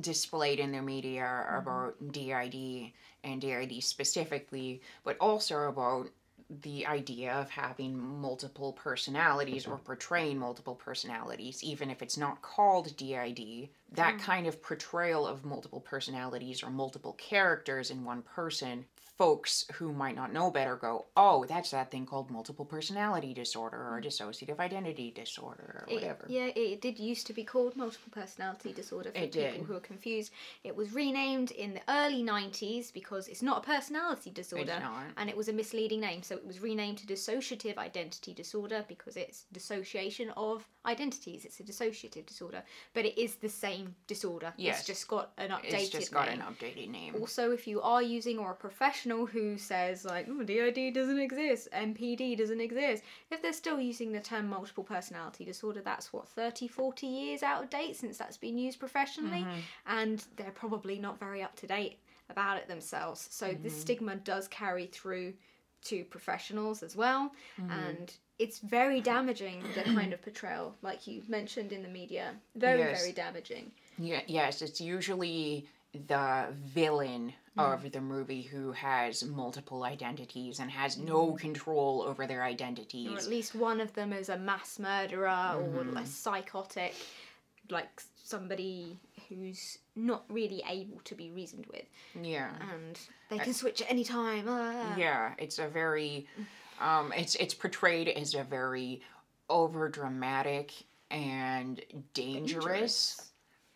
displayed 0.01 0.59
in 0.59 0.73
the 0.73 0.81
media 0.81 1.23
mm-hmm. 1.25 1.59
about 1.59 2.13
DID 2.13 2.93
and 3.25 3.41
DID 3.41 3.83
specifically, 3.83 4.81
but 5.05 5.19
also 5.21 5.69
about 5.69 6.09
the 6.63 6.87
idea 6.87 7.33
of 7.33 7.49
having 7.49 7.99
multiple 7.99 8.73
personalities 8.73 9.67
or 9.67 9.79
portraying 9.79 10.39
multiple 10.39 10.75
personalities, 10.75 11.63
even 11.65 11.91
if 11.91 12.03
it's 12.03 12.17
not 12.19 12.43
called 12.43 12.97
DID. 12.97 13.69
That 13.93 14.17
mm. 14.17 14.21
kind 14.21 14.47
of 14.47 14.63
portrayal 14.63 15.27
of 15.27 15.45
multiple 15.45 15.81
personalities 15.81 16.63
or 16.63 16.71
multiple 16.71 17.15
characters 17.15 17.91
in 17.91 18.05
one 18.05 18.23
person, 18.23 18.85
folks 19.17 19.65
who 19.75 19.93
might 19.93 20.17
not 20.17 20.33
know 20.33 20.51
better 20.51 20.75
go, 20.75 21.07
oh, 21.17 21.45
that's 21.45 21.71
that 21.71 21.91
thing 21.91 22.05
called 22.05 22.31
multiple 22.31 22.65
personality 22.65 23.33
disorder 23.33 23.77
or 23.77 24.01
mm. 24.01 24.05
dissociative 24.05 24.59
identity 24.59 25.13
disorder 25.13 25.85
or 25.87 25.93
It- 25.93 25.95
whatever. 25.95 26.27
yeah, 26.29 26.47
it 26.47 26.81
did 26.81 26.99
used 26.99 27.27
to 27.29 27.33
be 27.33 27.45
called 27.45 27.77
multiple 27.77 28.11
personality 28.11 28.73
disorder 28.73 29.13
for 29.13 29.19
It 29.19 29.33
people 29.33 29.59
did. 29.59 29.67
who 29.67 29.77
are 29.77 29.81
confused. 29.81 30.33
It 30.65 30.75
was 30.75 30.93
renamed 30.93 31.53
in 31.53 31.75
the 31.75 31.83
early 31.89 32.23
90s 32.25 32.93
because 32.93 33.29
it's 33.29 33.43
not 33.43 33.59
a 33.59 33.67
personality 33.67 34.31
disorder 34.31 34.81
not. 34.81 35.05
and 35.17 35.31
it 35.31 35.37
was 35.37 35.49
a 35.49 35.53
misleading 35.53 36.01
name. 36.01 36.23
So 36.23 36.35
it 36.35 36.45
was 36.47 36.61
renamed 36.61 36.99
to 36.99 37.07
dissociative 37.07 37.79
identity 37.79 38.35
disorder 38.35 38.85
because 38.89 39.17
it's 39.17 39.45
dissociation 39.53 40.31
of 40.37 40.67
identities. 40.87 41.45
It's 41.45 41.61
a 41.61 41.63
dissociative 41.63 42.27
disorder, 42.27 42.63
but 42.95 43.05
it 43.05 43.19
is 43.21 43.37
the 43.37 43.49
same 43.49 43.95
disorder. 44.07 44.53
Yes. 44.57 44.79
It's 44.79 44.87
just 44.87 45.09
got 45.09 45.31
an 45.39 45.51
updated 45.51 45.75
It's 45.75 45.89
just 45.91 46.13
got 46.13 46.29
name. 46.29 46.41
an 46.41 46.47
updated 46.53 46.89
name. 46.91 47.15
Also, 47.21 47.53
if 47.53 47.67
you 47.67 47.81
are 47.81 48.03
using 48.03 48.39
or 48.39 48.51
a 48.51 48.55
professional 48.55 49.04
who 49.27 49.59
says 49.59 50.05
like 50.05 50.27
oh, 50.31 50.43
DID 50.43 50.95
doesn't 50.95 51.19
exist, 51.19 51.69
MPD 51.73 52.37
doesn't 52.39 52.61
exist, 52.61 53.03
if 53.31 53.43
they're 53.43 53.53
still 53.53 53.81
using 53.81 54.13
the 54.13 54.21
term 54.21 54.49
multiple 54.49 54.85
personality 54.85 55.45
disorder, 55.45 55.81
that's 55.81 56.13
what 56.13 56.29
30, 56.29 56.69
40 56.69 57.07
years 57.07 57.43
out 57.43 57.63
of 57.63 57.71
date 57.71 57.97
since 57.97 58.19
that's 58.19 58.37
been 58.37 58.59
used 58.59 58.79
professionally, 58.79 59.41
mm-hmm. 59.41 59.61
and 59.87 60.25
they're 60.37 60.51
probably 60.51 60.99
not 60.99 61.19
very 61.19 61.43
up 61.43 61.55
to 61.57 61.67
date 61.67 61.99
about 62.31 62.57
it 62.57 62.69
themselves. 62.69 63.29
So 63.31 63.55
this 63.63 63.73
mm-hmm. 63.73 63.81
stigma 63.81 64.17
does 64.17 64.49
carry 64.49 64.87
through 64.87 65.35
to 65.85 66.05
professionals 66.05 66.83
as 66.83 66.97
well, 66.97 67.33
mm-hmm. 67.61 67.71
and 67.71 68.13
it's 68.39 68.59
very 68.59 69.01
damaging 69.01 69.63
the 69.75 69.83
kind 69.83 70.13
of 70.13 70.21
portrayal, 70.23 70.75
like 70.83 71.07
you 71.07 71.23
mentioned 71.29 71.73
in 71.73 71.83
the 71.83 71.89
media, 71.89 72.35
very 72.57 72.81
Yes. 72.81 73.01
very 73.01 73.13
damaging. 73.13 73.71
Yeah, 73.99 74.23
yes, 74.27 74.61
it's 74.63 74.81
usually 74.81 75.69
the 76.07 76.49
villain 76.65 77.33
of 77.57 77.93
the 77.93 78.01
movie 78.01 78.43
who 78.43 78.73
has 78.73 79.23
multiple 79.25 79.85
identities 79.85 80.59
and 80.59 80.71
has 80.71 80.99
no 80.99 81.33
control 81.35 82.03
over 82.03 82.27
their 82.27 82.43
identities. 82.43 83.09
or 83.11 83.17
at 83.17 83.29
least 83.29 83.55
one 83.55 83.81
of 83.81 83.93
them 83.95 84.13
is 84.13 84.29
a 84.29 84.37
mass 84.37 84.79
murderer 84.81 85.55
or 85.57 85.87
a 85.97 86.05
psychotic, 86.05 86.95
like 87.71 88.03
somebody 88.17 88.99
who's 89.29 89.79
not 89.95 90.25
really 90.29 90.63
able 90.69 90.99
to 91.05 91.15
be 91.15 91.31
reasoned 91.31 91.67
with, 91.67 91.85
Yeah. 92.21 92.51
and 92.73 92.99
they 93.31 93.39
can 93.39 93.53
switch 93.55 93.81
at 93.83 93.91
any 93.91 94.03
time. 94.05 94.47
ah. 94.49 94.97
Yeah, 94.97 95.35
it's 95.39 95.59
a 95.61 95.69
very 95.69 96.27
um 96.81 97.13
it's 97.17 97.37
it's 97.37 97.55
portrayed 97.55 98.09
as 98.09 98.35
a 98.35 98.43
very 98.43 99.01
over 99.49 99.89
dramatic 99.89 100.73
and 101.11 101.81
dangerous 102.15 103.31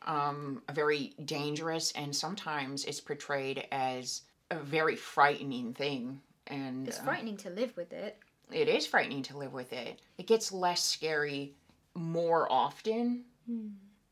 um 0.09 0.63
very 0.73 1.13
dangerous 1.25 1.93
and 1.93 2.15
sometimes 2.15 2.85
it's 2.87 3.01
portrayed 3.01 3.67
as 3.71 4.23
a 4.51 4.59
very 4.59 4.97
frightening 4.97 5.73
thing 5.75 6.21
and 6.49 6.89
It's 6.89 6.99
uh, 6.99 7.03
frightening 7.05 7.37
to 7.39 7.51
live 7.51 7.77
with 7.77 7.93
it. 7.93 8.17
it 8.51 8.69
is 8.69 8.87
frightening 8.87 9.23
to 9.25 9.37
live 9.37 9.53
with 9.53 9.73
it. 9.73 10.01
It 10.17 10.27
gets 10.27 10.51
less 10.51 10.83
scary 10.83 11.55
more 11.95 12.51
often 12.51 13.25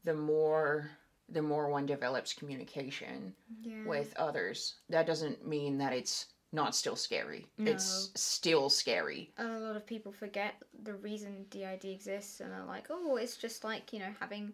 the 0.04 0.14
more 0.14 0.90
the 1.28 1.42
more 1.42 1.68
one 1.68 1.86
develops 1.86 2.32
communication 2.32 3.34
Yeah. 3.62 3.84
with 3.86 4.14
others. 4.16 4.74
That 4.90 5.06
doesn't 5.06 5.44
mean 5.46 5.78
that 5.78 5.92
it's 5.92 6.26
not 6.52 6.76
still 6.76 6.94
scary. 6.94 7.46
It's 7.58 8.10
still 8.14 8.70
scary. 8.70 9.32
a 9.38 9.44
lot 9.44 9.74
of 9.76 9.84
people 9.86 10.12
forget 10.12 10.54
the 10.84 10.94
reason 10.94 11.44
DID 11.50 11.84
exists 11.84 12.40
and 12.40 12.52
are 12.52 12.64
like, 12.64 12.86
oh, 12.90 13.16
it's 13.16 13.36
just 13.36 13.64
like, 13.64 13.92
you 13.92 13.98
know, 13.98 14.14
having 14.20 14.52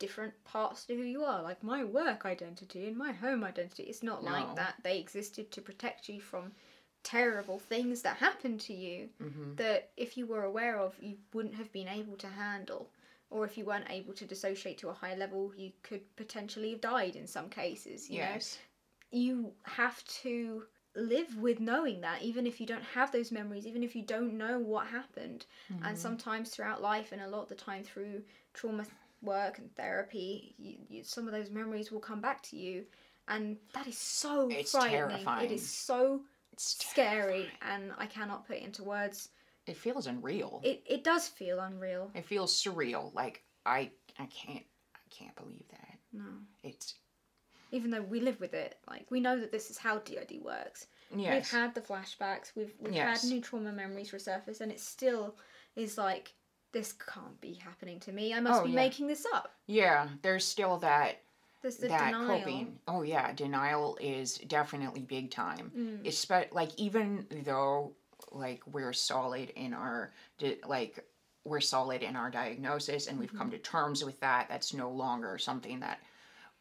different 0.00 0.34
parts 0.44 0.84
to 0.86 0.96
who 0.96 1.04
you 1.04 1.22
are. 1.24 1.42
Like 1.42 1.62
my 1.62 1.84
work 1.84 2.26
identity 2.26 2.88
and 2.88 2.96
my 2.96 3.12
home 3.12 3.44
identity. 3.44 3.84
It's 3.84 4.02
not 4.02 4.24
No. 4.24 4.32
like 4.32 4.56
that. 4.56 4.74
They 4.82 4.98
existed 4.98 5.52
to 5.52 5.62
protect 5.62 6.08
you 6.08 6.20
from 6.20 6.52
terrible 7.04 7.58
things 7.58 8.02
that 8.02 8.16
happened 8.18 8.60
to 8.62 8.74
you 8.74 9.10
hmm 9.20 9.52
that 9.56 9.90
if 9.96 10.16
you 10.16 10.26
were 10.26 10.44
aware 10.44 10.78
of, 10.78 10.96
you 11.00 11.16
wouldn't 11.34 11.54
have 11.54 11.70
been 11.72 11.88
able 11.88 12.16
to 12.16 12.26
handle. 12.28 12.90
Or 13.30 13.44
if 13.44 13.56
you 13.58 13.64
weren't 13.64 13.90
able 13.90 14.14
to 14.14 14.24
dissociate 14.24 14.78
to 14.78 14.88
a 14.88 14.94
high 14.94 15.14
level, 15.14 15.52
you 15.56 15.72
could 15.82 16.02
potentially 16.16 16.70
have 16.72 16.80
died 16.80 17.14
in 17.16 17.26
some 17.26 17.48
cases. 17.50 18.10
You 18.10 18.20
know, 18.20 18.32
Yes. 18.34 18.58
you 19.10 19.52
have 19.64 20.02
to 20.22 20.64
live 20.94 21.36
with 21.38 21.60
knowing 21.60 22.00
that, 22.00 22.22
even 22.22 22.46
if 22.46 22.60
you 22.60 22.66
don't 22.66 22.82
have 22.94 23.12
those 23.12 23.30
memories, 23.30 23.66
even 23.66 23.82
if 23.82 23.94
you 23.94 24.02
don't 24.02 24.36
know 24.38 24.58
what 24.58 24.86
happened. 24.88 25.46
Mm-hmm. 25.72 25.84
And 25.86 25.98
sometimes 25.98 26.50
throughout 26.50 26.80
life, 26.82 27.12
and 27.12 27.20
a 27.22 27.28
lot 27.28 27.42
of 27.42 27.48
the 27.48 27.54
time 27.54 27.84
through 27.84 28.22
trauma 28.54 28.84
work 29.22 29.58
and 29.58 29.74
therapy, 29.76 30.54
you, 30.58 30.76
you, 30.88 31.04
some 31.04 31.26
of 31.26 31.32
those 31.32 31.50
memories 31.50 31.90
will 31.92 32.00
come 32.00 32.20
back 32.20 32.42
to 32.44 32.56
you. 32.56 32.84
And 33.28 33.56
that 33.74 33.86
is 33.86 33.96
so 33.98 34.48
It's 34.50 34.72
frightening. 34.72 35.00
It 35.02 35.08
terrifying. 35.08 35.50
is 35.50 35.68
so 35.68 36.22
It's 36.52 36.84
scary, 36.90 37.46
and 37.62 37.92
I 37.98 38.06
cannot 38.06 38.46
put 38.46 38.56
it 38.56 38.62
into 38.62 38.82
words. 38.82 39.28
It 39.66 39.76
feels 39.76 40.06
unreal. 40.06 40.60
It, 40.64 40.82
it 40.86 41.04
does 41.04 41.28
feel 41.28 41.60
unreal. 41.60 42.10
It 42.14 42.24
feels 42.24 42.52
surreal. 42.52 43.14
Like 43.14 43.44
I 43.66 43.90
I 44.18 44.26
can't 44.26 44.64
I 44.94 44.98
can't 45.10 45.36
believe 45.36 45.68
that. 45.70 45.98
No. 46.12 46.24
It's 46.64 46.94
Even 47.70 47.90
though 47.92 48.02
we 48.02 48.20
live 48.20 48.40
with 48.40 48.54
it, 48.54 48.78
like 48.88 49.08
we 49.10 49.20
know 49.20 49.38
that 49.38 49.52
this 49.52 49.70
is 49.70 49.78
how 49.78 49.98
DID 49.98 50.40
works. 50.42 50.86
yes. 51.14 51.34
We've 51.52 51.60
had 51.60 51.74
the 51.74 51.82
flashbacks, 51.82 52.52
we've 52.56 52.72
we've 52.80 52.94
Yes. 52.94 53.22
had 53.22 53.30
new 53.30 53.40
trauma 53.40 53.70
memories 53.70 54.10
resurface, 54.10 54.60
and 54.60 54.72
it 54.72 54.80
still 54.80 55.36
is 55.76 55.96
like 55.98 56.32
this 56.72 56.92
can't 56.92 57.40
be 57.40 57.54
happening 57.54 57.98
to 58.00 58.12
me. 58.12 58.32
I 58.34 58.40
must 58.40 58.60
Oh, 58.60 58.64
be 58.64 58.70
yeah. 58.70 58.76
making 58.76 59.06
this 59.06 59.26
up. 59.34 59.52
yeah, 59.66 60.08
there's 60.22 60.44
still 60.44 60.76
that 60.78 61.20
There's 61.62 61.76
the 61.76 61.88
that 61.88 62.12
denial. 62.12 62.38
coping. 62.38 62.78
Oh 62.88 63.02
yeah, 63.02 63.32
denial 63.32 63.98
is 64.00 64.38
definitely 64.38 65.02
big 65.02 65.30
time. 65.30 65.70
Mm. 65.76 66.00
It's 66.04 66.18
spe- 66.18 66.52
like 66.52 66.70
even 66.78 67.26
though 67.44 67.92
like 68.32 68.62
we're 68.70 68.92
solid 68.92 69.50
in 69.56 69.72
our 69.74 70.12
di- 70.38 70.58
like 70.66 71.04
we're 71.44 71.60
solid 71.60 72.02
in 72.02 72.16
our 72.16 72.30
diagnosis 72.30 73.06
and 73.06 73.18
we've 73.18 73.34
come 73.36 73.50
to 73.50 73.58
terms 73.58 74.04
with 74.04 74.20
that. 74.20 74.46
That's 74.48 74.74
no 74.74 74.90
longer 74.90 75.38
something 75.38 75.80
that 75.80 75.98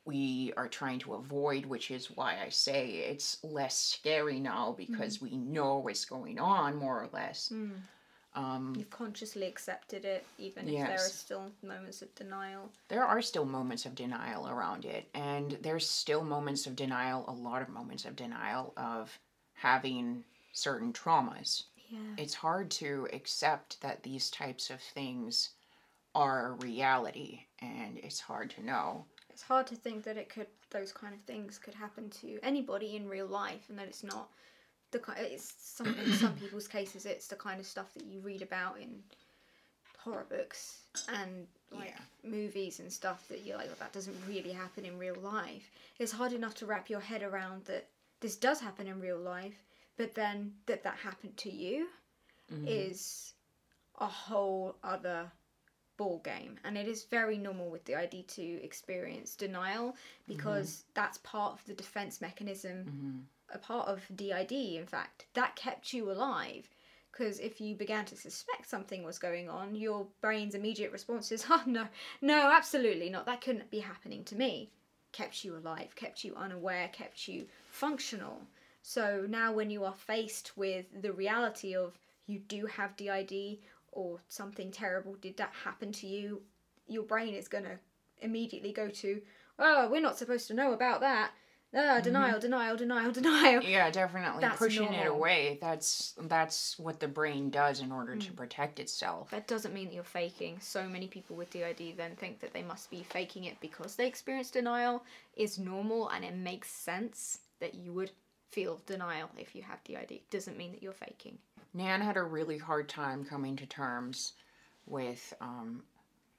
we 0.06 0.54
are 0.58 0.68
trying 0.70 1.00
to 1.00 1.14
avoid, 1.16 1.66
which 1.66 1.92
is 1.92 2.08
why 2.12 2.38
I 2.44 2.50
say 2.50 2.90
it's 3.10 3.38
less 3.44 3.78
scary 3.78 4.40
now 4.40 4.74
because 4.78 5.22
we 5.22 5.36
know 5.38 5.78
what's 5.80 6.06
going 6.06 6.40
on 6.40 6.78
more 6.78 7.04
or 7.04 7.10
less. 7.12 7.52
Mm. 7.54 7.72
Um, 8.36 8.74
You've 8.78 8.90
consciously 8.92 9.48
accepted 9.48 10.06
it, 10.06 10.24
even 10.38 10.70
if 10.70 10.76
there 10.88 10.94
are 10.96 10.98
still 10.98 11.52
moments 11.64 12.02
of 12.04 12.14
denial. 12.16 12.70
there 12.88 13.04
are 13.04 13.22
still 13.22 13.46
moments 13.46 13.86
of 13.86 13.96
denial 13.96 14.48
around 14.48 14.86
it 14.86 15.10
and 15.16 15.58
there's 15.62 15.90
still 15.90 16.24
moments 16.24 16.68
of 16.68 16.76
denial 16.76 17.26
a 17.28 17.32
lot 17.32 17.62
of 17.64 17.70
moments 17.70 18.06
of 18.06 18.16
denial 18.16 18.72
of 18.78 19.18
having 19.54 20.24
certain 20.54 20.94
traumas 20.94 21.64
Yeah. 21.90 21.98
it's 22.18 22.36
hard 22.36 22.70
to 22.72 23.08
accept 23.14 23.82
that 23.82 24.04
these 24.04 24.30
types 24.30 24.70
of 24.70 24.80
things 24.80 25.50
are 26.14 26.54
reality 26.60 27.42
and 27.62 27.98
it's 27.98 28.20
hard 28.20 28.52
to 28.52 28.64
know 28.64 29.06
It's 29.32 29.42
hard 29.44 29.66
to 29.68 29.76
think 29.76 30.04
that 30.04 30.18
it 30.18 30.30
could 30.30 30.48
those 30.70 30.92
kind 30.92 31.14
of 31.16 31.22
things 31.22 31.58
could 31.58 31.74
happen 31.74 32.10
to 32.22 32.38
anybody 32.44 32.96
in 32.96 33.10
real 33.10 33.26
life, 33.26 33.64
and 33.70 33.80
that 33.80 33.88
it's 33.88 34.04
not 34.04 34.30
the. 34.92 35.02
It's 35.18 35.54
some 35.60 35.88
in 35.88 36.14
some 36.14 36.34
people's 36.40 36.68
cases, 36.68 37.06
it's 37.06 37.28
the 37.28 37.36
kind 37.36 37.60
of 37.60 37.66
stuff 37.66 37.94
that 37.96 38.06
you 38.06 38.20
read 38.22 38.42
about 38.42 38.80
in 38.80 39.04
horror 39.98 40.26
books 40.30 40.82
and 41.10 41.48
like 41.72 41.94
Yeah. 42.24 42.30
movies 42.30 42.80
and 42.80 42.92
stuff 42.92 43.28
that 43.28 43.46
you're 43.46 43.58
like, 43.58 43.70
"Oh, 43.72 43.76
that 43.80 43.94
doesn't 43.94 44.16
really 44.28 44.52
happen 44.52 44.86
in 44.86 44.98
real 44.98 45.16
life. 45.16 45.70
It's 46.00 46.12
hard 46.12 46.34
enough 46.34 46.56
to 46.56 46.66
wrap 46.66 46.90
your 46.90 47.00
head 47.02 47.22
around 47.24 47.66
that 47.66 47.88
this 48.20 48.36
does 48.36 48.60
happen 48.60 48.88
in 48.88 49.00
real 49.00 49.18
life, 49.20 49.64
but 49.98 50.14
then 50.16 50.54
that 50.66 50.84
that 50.84 50.96
happened 50.98 51.38
to 51.38 51.52
you 51.52 51.88
Mhm. 52.52 52.68
is 52.68 53.34
a 54.00 54.08
whole 54.08 54.76
other 54.84 55.32
ball 55.98 56.20
game 56.20 56.58
and 56.64 56.78
it 56.78 56.88
is 56.88 57.04
very 57.04 57.38
normal 57.38 57.70
with 57.70 57.84
DID 57.84 58.24
to 58.30 58.42
experience 58.64 59.36
denial 59.36 59.98
because 60.28 60.86
that's 60.94 61.18
part 61.20 61.52
of 61.60 61.66
the 61.66 61.74
defense 61.74 62.22
mechanism 62.22 62.86
Mhm. 62.86 63.26
A 63.54 63.58
part 63.58 63.88
of 63.88 64.02
DID 64.16 64.52
in 64.52 64.86
fact 64.86 65.26
that 65.34 65.56
kept 65.56 65.94
you 65.94 66.12
alive. 66.12 66.70
Because 67.12 67.40
if 67.40 67.60
you 67.60 67.76
began 67.76 68.06
to 68.06 68.16
suspect 68.16 68.70
something 68.70 69.04
was 69.04 69.20
going 69.20 69.50
on 69.50 69.76
your 69.76 70.08
brain's 70.22 70.56
immediate 70.56 70.92
response 70.92 71.32
is 71.32 71.46
oh 71.50 71.64
no 71.66 71.88
no 72.22 72.52
absolutely 72.52 73.10
not. 73.10 73.26
That 73.26 73.42
couldn't 73.42 73.72
be 73.72 73.80
happening 73.80 74.24
to 74.26 74.36
me. 74.36 74.70
Kept 75.12 75.44
you 75.44 75.56
alive 75.56 75.96
kept 75.96 76.24
you 76.24 76.36
unaware 76.36 76.90
kept 76.90 77.28
you 77.28 77.46
functional. 77.72 78.42
So 78.82 79.26
now 79.28 79.52
when 79.52 79.70
you 79.70 79.84
are 79.84 79.94
faced 79.94 80.58
with 80.58 80.86
the 81.02 81.12
reality 81.12 81.76
of 81.76 81.98
you 82.28 82.40
do 82.40 82.66
have 82.68 82.96
DID 82.96 83.60
or 83.92 84.20
something 84.28 84.72
terrible 84.72 85.16
did 85.16 85.38
that 85.38 85.52
happen 85.64 85.92
to 85.92 86.08
you 86.08 86.42
your 86.88 87.04
brain 87.04 87.34
is 87.34 87.48
going 87.48 87.64
to 87.64 87.80
immediately 88.22 88.72
go 88.72 88.88
to 88.90 89.22
oh 89.58 89.90
we're 89.90 90.02
not 90.02 90.18
supposed 90.18 90.48
to 90.48 90.54
know 90.54 90.74
about 90.74 91.02
that 91.02 91.32
ah, 91.76 92.00
denial 92.02 92.40
denial 92.40 92.76
denial 92.78 93.12
denial 93.20 93.62
yeah 93.64 93.90
definitely 93.92 94.42
That's 94.42 94.58
pushing 94.58 94.92
it 94.94 95.08
away 95.08 95.58
that's 95.62 96.14
that's 96.24 96.78
what 96.80 97.00
the 97.00 97.08
brain 97.08 97.50
does 97.50 97.80
in 97.82 97.92
order 97.92 98.16
Mm. 98.16 98.26
to 98.26 98.32
protect 98.34 98.80
itself 98.80 99.30
That 99.32 99.48
doesn't 99.48 99.74
mean 99.74 99.88
that 99.88 99.94
you're 99.94 100.04
faking. 100.04 100.58
So 100.62 100.88
many 100.88 101.08
people 101.08 101.36
with 101.36 101.52
DID 101.52 101.94
then 101.98 102.16
think 102.16 102.40
that 102.40 102.54
they 102.54 102.64
must 102.64 102.90
be 102.90 103.04
faking 103.04 103.44
it 103.46 103.60
because 103.62 103.96
they 103.96 104.08
experience 104.08 104.50
denial 104.52 105.04
is 105.36 105.60
normal 105.60 106.10
and 106.10 106.26
it 106.26 106.34
makes 106.36 106.70
sense 106.72 107.40
that 107.60 107.76
you 107.76 107.94
would 107.94 108.12
feel 108.52 108.82
denial 108.88 109.30
if 109.38 109.56
you 109.56 109.62
have 109.62 109.84
DID. 109.84 110.22
Doesn't 110.32 110.58
mean 110.58 110.72
that 110.72 110.82
you're 110.82 110.92
faking. 110.94 111.38
nan 111.74 112.02
had 112.02 112.18
a 112.18 112.24
really 112.24 112.58
hard 112.58 112.90
time 112.90 113.24
coming 113.24 113.56
to 113.58 113.66
terms 113.68 114.34
with 114.88 115.34
um, 115.40 115.84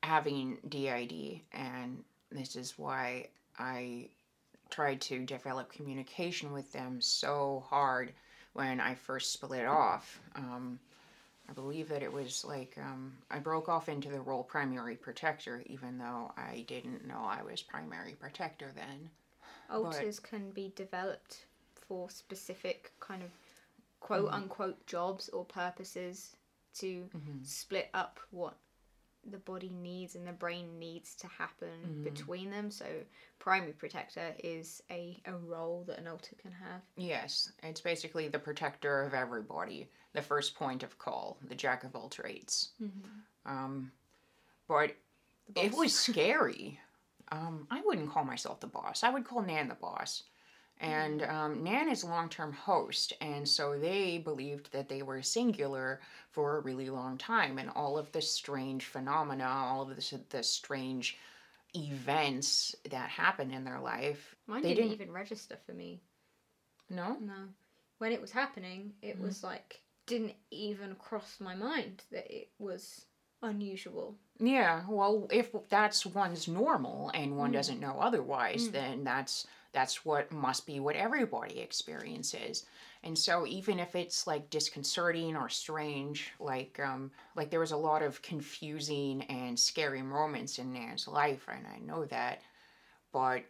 having 0.03 0.59
DID 0.69 1.41
and 1.53 2.03
this 2.33 2.57
is 2.57 2.77
why 2.79 3.29
i 3.59 4.09
tried 4.71 5.01
to 5.03 5.25
develop 5.25 5.73
communication 5.73 6.53
with 6.53 6.71
them 6.73 7.01
so 7.01 7.65
hard 7.69 8.13
when 8.53 8.81
I 8.81 8.95
first 8.95 9.33
split 9.33 9.67
off. 9.67 10.21
Um, 10.35 10.79
I 11.49 11.53
believe 11.53 11.89
that 11.89 12.03
it 12.03 12.13
was 12.13 12.45
like 12.45 12.77
um, 12.79 13.13
I 13.31 13.39
broke 13.41 13.69
off 13.69 13.89
into 13.89 14.09
the 14.09 14.21
role 14.21 14.45
primary 14.45 14.95
protector, 14.95 15.63
even 15.67 15.99
though 15.99 16.33
I 16.37 16.65
didn't 16.69 17.07
know 17.07 17.19
I 17.19 17.43
was 17.43 17.61
primary 17.61 18.13
protector 18.13 18.71
then. 18.75 19.11
Alters 19.69 20.21
can 20.21 20.51
be 20.51 20.73
developed 20.77 21.45
for 21.75 22.09
specific 22.11 22.93
kind 23.01 23.23
of 23.23 23.31
quote 24.01 24.31
unquote 24.33 24.87
jobs 24.87 25.29
or 25.31 25.45
purposes 25.45 26.37
to 26.75 27.09
split 27.43 27.89
up 27.95 28.21
what 28.31 28.55
the 29.31 29.39
body 29.39 29.71
needs 29.83 30.15
and 30.15 30.27
the 30.27 30.33
brain 30.33 30.79
needs 30.79 31.15
to 31.17 31.27
happen 31.27 32.03
between 32.05 32.51
them. 32.51 32.71
So 32.71 32.87
primary 33.39 33.73
protector 33.73 34.35
is 34.43 34.83
a, 34.91 35.21
a 35.27 35.35
role 35.35 35.85
that 35.89 35.99
an 35.99 36.09
alter 36.09 36.37
can 36.41 36.53
have. 36.53 36.81
Yes, 36.97 37.53
it's 37.63 37.81
basically 37.81 38.29
the 38.29 38.39
protector 38.39 39.03
of 39.03 39.15
everybody, 39.15 39.89
the 40.13 40.23
first 40.23 40.55
point 40.55 40.83
of 40.83 40.99
call, 40.99 41.37
the 41.49 41.55
jack 41.55 41.85
of 41.85 41.95
all 41.95 42.09
trades. 42.09 42.71
Um, 43.47 43.93
but 44.69 44.95
it 45.55 45.73
was 45.75 45.95
scary. 45.95 46.79
Um, 47.33 47.69
I 47.71 47.81
wouldn't 47.85 48.11
call 48.11 48.25
myself 48.25 48.59
the 48.59 48.67
boss. 48.67 49.05
I 49.05 49.11
would 49.11 49.25
call 49.25 49.41
Nan 49.41 49.69
the 49.69 49.77
boss. 49.77 50.25
And 50.81 51.23
um, 51.25 51.63
Nan 51.63 51.89
is 51.91 52.05
long 52.05 52.29
term 52.31 52.53
host, 52.53 53.13
and 53.21 53.47
so 53.47 53.79
they 53.79 54.17
believed 54.19 54.73
that 54.73 54.89
they 54.89 55.03
were 55.03 55.21
singular 55.23 56.01
for 56.31 56.57
a 56.57 56.61
really 56.61 56.89
long 56.89 57.19
time, 57.19 57.59
and 57.59 57.69
all 57.77 57.99
of 57.99 58.11
the 58.13 58.23
strange 58.23 58.87
phenomena, 58.87 59.45
all 59.47 59.83
of 59.83 59.95
the, 59.95 60.21
the 60.31 60.43
strange 60.43 61.19
events 61.75 62.75
that 62.91 63.09
happened 63.11 63.53
in 63.53 63.65
their 63.65 63.81
life. 63.81 64.35
Mine 64.47 64.63
they 64.63 64.71
didn't, 64.75 64.91
didn't- 64.91 65.03
even 65.03 65.13
register 65.15 65.57
for 65.67 65.73
me. 65.73 66.01
No? 66.89 67.17
No. 67.21 67.35
When 67.99 68.13
it 68.13 68.21
was 68.21 68.31
happening, 68.33 68.93
it 69.03 69.17
Mm-hmm. 69.17 69.25
was 69.27 69.45
like 69.45 69.81
didn't 70.07 70.35
even 70.51 70.97
cross 70.97 71.37
my 71.39 71.55
mind 71.55 72.03
that 72.11 72.29
it 72.35 72.49
was 72.59 73.05
unusual. 73.43 74.17
Yeah, 74.41 74.83
well, 74.89 75.29
if 75.31 75.51
that's 75.69 76.05
one's 76.05 76.49
normal 76.49 77.11
and 77.15 77.37
one 77.39 77.51
Mm. 77.51 77.55
doesn't 77.55 77.79
know 77.81 77.97
otherwise, 78.01 78.69
Mm. 78.69 78.73
then 78.73 79.05
that's 79.05 79.47
that's 79.73 80.05
what 80.05 80.33
must 80.33 80.67
be 80.67 80.81
what 80.81 80.97
everybody 80.97 81.61
experiences. 81.61 82.67
And 83.03 83.17
so 83.17 83.47
even 83.47 83.79
if 83.79 83.95
it's 83.95 84.27
like 84.27 84.51
disconcerting 84.51 85.37
or 85.37 85.49
strange, 85.49 86.33
like 86.39 86.79
um 86.81 87.11
like 87.37 87.51
there 87.51 87.61
was 87.61 87.73
a 87.73 87.77
lot 87.77 88.03
of 88.03 88.23
confusing 88.23 89.23
and 89.23 89.59
scary 89.59 90.03
moments 90.03 90.59
in 90.59 90.73
Nan's 90.73 91.09
life, 91.09 91.47
and 91.49 91.67
I 91.67 91.79
know 91.79 92.05
that, 92.07 92.43
but 93.13 93.45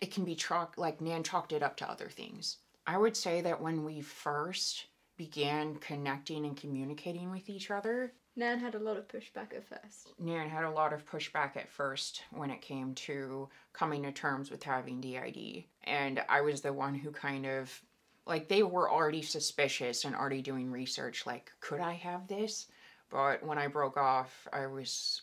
it 0.00 0.12
can 0.12 0.24
be 0.24 0.34
chalk 0.34 0.74
like 0.76 1.00
Nan 1.00 1.22
chalked 1.22 1.52
it 1.52 1.62
up 1.62 1.76
to 1.78 1.90
other 1.90 2.08
things. 2.08 2.58
I 2.86 2.98
would 2.98 3.16
say 3.16 3.40
that 3.42 3.60
when 3.60 3.84
we 3.84 4.00
first 4.00 4.86
began 5.16 5.76
connecting 5.76 6.44
and 6.46 6.56
communicating 6.56 7.30
with 7.30 7.48
each 7.48 7.70
other, 7.70 8.12
Nan 8.36 8.58
had 8.58 8.74
a 8.74 8.78
lot 8.78 8.96
of 8.96 9.08
pushback 9.08 9.54
at 9.54 9.68
first. 9.68 10.12
Nan 10.18 10.48
had 10.48 10.64
a 10.64 10.70
lot 10.70 10.92
of 10.92 11.04
pushback 11.04 11.56
at 11.56 11.68
first 11.68 12.22
when 12.30 12.50
it 12.50 12.62
came 12.62 12.94
to 12.94 13.48
coming 13.72 14.04
to 14.04 14.12
terms 14.12 14.50
with 14.50 14.62
having 14.62 15.00
DID. 15.00 15.64
And 15.84 16.22
I 16.28 16.40
was 16.40 16.60
the 16.60 16.72
one 16.72 16.94
who 16.94 17.10
kind 17.10 17.44
of, 17.44 17.82
like, 18.26 18.48
they 18.48 18.62
were 18.62 18.90
already 18.90 19.22
suspicious 19.22 20.04
and 20.04 20.14
already 20.14 20.42
doing 20.42 20.70
research, 20.70 21.26
like, 21.26 21.50
could 21.60 21.80
I 21.80 21.94
have 21.94 22.28
this? 22.28 22.68
But 23.10 23.42
when 23.42 23.58
I 23.58 23.66
broke 23.66 23.96
off, 23.96 24.46
I 24.52 24.66
was 24.66 25.22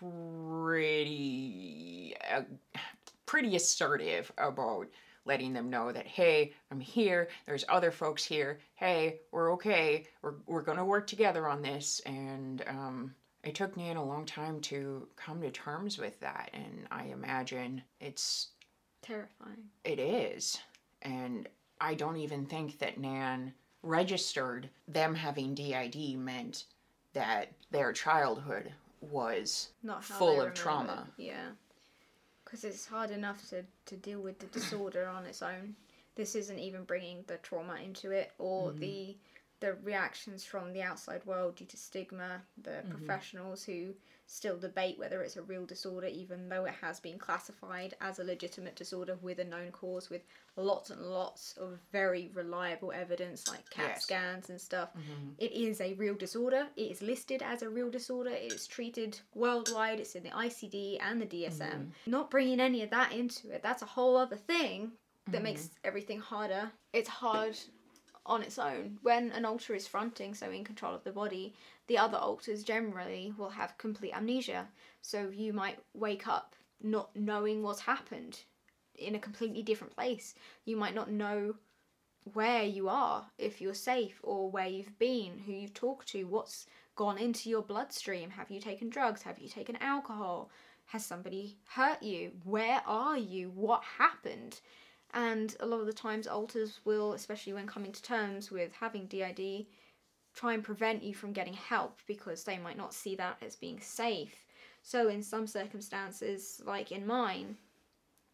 pretty, 0.00 2.16
uh, 2.28 2.42
pretty 3.26 3.56
assertive 3.56 4.32
about 4.36 4.88
letting 5.24 5.52
them 5.52 5.70
know 5.70 5.92
that 5.92 6.06
hey 6.06 6.52
i'm 6.70 6.80
here. 6.80 7.28
There's 7.46 7.64
other 7.68 7.90
folks 7.90 8.24
here. 8.24 8.60
Hey 8.74 9.20
we're 9.30 9.52
okay. 9.54 10.06
We're, 10.22 10.34
we're 10.46 10.62
gonna 10.62 10.84
work 10.84 11.06
together 11.06 11.46
on 11.48 11.62
this. 11.62 12.00
And 12.06 12.62
um, 12.66 13.14
it 13.44 13.54
took 13.54 13.76
nan 13.76 13.96
a 13.96 14.04
long 14.04 14.24
time 14.24 14.60
to 14.62 15.06
come 15.16 15.40
to 15.42 15.50
terms 15.50 15.98
with 15.98 16.18
that. 16.20 16.50
And 16.52 16.86
i 16.90 17.04
imagine 17.04 17.82
it's 18.00 18.48
Terrifying. 19.02 19.68
it 19.84 19.98
is. 19.98 20.58
And 21.02 21.48
i 21.80 21.94
don't 21.94 22.16
even 22.16 22.46
think 22.46 22.78
that 22.78 22.98
nan 22.98 23.52
registered 23.82 24.68
them 24.86 25.14
having 25.14 25.54
DID 25.54 26.16
meant 26.16 26.64
that 27.14 27.52
their 27.70 27.92
childhood 27.92 28.72
was 29.00 29.70
Not 29.82 30.04
Full 30.04 30.40
of 30.40 30.54
trauma. 30.54 31.08
Yeah. 31.16 31.48
Because 32.52 32.64
it's 32.64 32.84
hard 32.84 33.10
enough 33.10 33.48
to, 33.48 33.64
to 33.86 33.96
deal 33.96 34.20
with 34.20 34.38
the 34.38 34.44
disorder 34.48 35.06
on 35.06 35.24
its 35.24 35.40
own. 35.40 35.74
This 36.16 36.34
isn't 36.34 36.58
even 36.58 36.84
bringing 36.84 37.24
the 37.26 37.38
trauma 37.38 37.76
into 37.82 38.10
it 38.10 38.30
or 38.38 38.72
Mm-hmm. 38.72 38.80
the 38.80 39.16
the 39.62 39.74
reactions 39.82 40.44
from 40.44 40.72
the 40.74 40.82
outside 40.82 41.24
world 41.24 41.56
due 41.56 41.64
to 41.64 41.76
stigma, 41.76 42.42
the 42.62 42.70
Mm-hmm. 42.82 42.90
professionals 42.96 43.64
who 43.64 43.94
still 44.26 44.58
debate 44.58 44.98
whether 44.98 45.22
it's 45.22 45.36
a 45.36 45.42
real 45.42 45.64
disorder, 45.66 46.06
even 46.08 46.48
though 46.48 46.64
it 46.64 46.74
has 46.80 46.98
been 47.00 47.18
classified 47.18 47.94
as 48.00 48.18
a 48.18 48.24
legitimate 48.24 48.74
disorder 48.76 49.16
with 49.22 49.38
a 49.38 49.44
known 49.44 49.70
cause, 49.70 50.10
with 50.10 50.22
lots 50.56 50.90
and 50.90 51.00
lots 51.02 51.54
of 51.58 51.78
very 51.92 52.30
reliable 52.34 52.92
evidence 52.92 53.46
like 53.48 53.68
CAT 53.70 53.90
Yes. 53.94 54.02
scans 54.02 54.50
and 54.50 54.60
stuff. 54.60 54.90
Mm-hmm. 54.90 55.30
It 55.38 55.52
is 55.52 55.80
a 55.80 55.94
real 55.94 56.14
disorder. 56.14 56.66
It 56.76 56.90
is 56.90 57.02
listed 57.02 57.42
as 57.42 57.62
a 57.62 57.68
real 57.68 57.90
disorder. 57.90 58.30
It 58.30 58.52
is 58.52 58.66
treated 58.66 59.20
worldwide. 59.34 60.00
It's 60.00 60.14
in 60.14 60.22
the 60.24 60.30
ICD 60.30 60.98
and 61.00 61.20
the 61.22 61.26
DSM. 61.26 61.58
Mm-hmm. 61.58 62.10
Not 62.10 62.30
bringing 62.30 62.60
any 62.60 62.82
of 62.82 62.90
that 62.90 63.12
into 63.12 63.50
it, 63.50 63.62
that's 63.62 63.82
a 63.82 63.86
whole 63.86 64.16
other 64.16 64.36
thing 64.36 64.92
that 65.26 65.34
mm-hmm. 65.36 65.44
makes 65.44 65.70
everything 65.84 66.20
harder. 66.20 66.72
It's 66.92 67.08
hard 67.08 67.56
on 68.24 68.42
its 68.42 68.58
own. 68.58 68.98
When 69.02 69.32
an 69.32 69.44
alter 69.44 69.74
is 69.74 69.86
fronting, 69.86 70.34
so 70.34 70.50
in 70.50 70.64
control 70.64 70.94
of 70.94 71.04
the 71.04 71.12
body, 71.12 71.54
the 71.86 71.98
other 71.98 72.18
alters 72.18 72.62
generally 72.62 73.32
will 73.36 73.50
have 73.50 73.78
complete 73.78 74.14
amnesia. 74.14 74.68
So 75.00 75.30
you 75.30 75.52
might 75.52 75.78
wake 75.94 76.26
up 76.28 76.54
not 76.82 77.14
knowing 77.16 77.62
what's 77.62 77.80
happened 77.80 78.40
in 78.94 79.14
a 79.14 79.20
completely 79.20 79.62
different 79.62 79.94
place. 79.94 80.34
You 80.64 80.76
might 80.76 80.94
not 80.94 81.10
know 81.10 81.56
where 82.34 82.62
you 82.62 82.88
are, 82.88 83.26
if 83.38 83.60
you're 83.60 83.74
safe, 83.74 84.20
or 84.22 84.50
where 84.50 84.68
you've 84.68 84.98
been, 84.98 85.38
who 85.44 85.52
you've 85.52 85.74
talked 85.74 86.08
to, 86.08 86.24
what's 86.24 86.66
gone 86.94 87.18
into 87.18 87.50
your 87.50 87.62
bloodstream. 87.62 88.30
Have 88.30 88.50
you 88.50 88.60
taken 88.60 88.88
drugs? 88.88 89.22
Have 89.22 89.38
you 89.38 89.48
taken 89.48 89.76
alcohol? 89.76 90.50
Has 90.86 91.04
somebody 91.04 91.56
hurt 91.68 92.02
you? 92.02 92.32
Where 92.44 92.82
are 92.86 93.16
you? 93.16 93.50
What 93.50 93.82
happened? 93.98 94.60
And 95.14 95.54
a 95.60 95.66
lot 95.66 95.80
of 95.80 95.86
the 95.86 95.92
times, 95.92 96.26
alters 96.26 96.80
will, 96.84 97.12
especially 97.12 97.52
when 97.52 97.66
coming 97.66 97.92
to 97.92 98.02
terms 98.02 98.50
with 98.50 98.72
having 98.72 99.06
DID, 99.06 99.66
try 100.34 100.54
and 100.54 100.64
prevent 100.64 101.02
you 101.02 101.14
from 101.14 101.32
getting 101.32 101.52
help 101.52 102.00
because 102.06 102.44
they 102.44 102.58
might 102.58 102.78
not 102.78 102.94
see 102.94 103.14
that 103.16 103.36
as 103.42 103.54
being 103.54 103.80
safe. 103.80 104.46
So, 104.82 105.08
in 105.08 105.22
some 105.22 105.46
circumstances, 105.46 106.62
like 106.64 106.92
in 106.92 107.06
mine, 107.06 107.56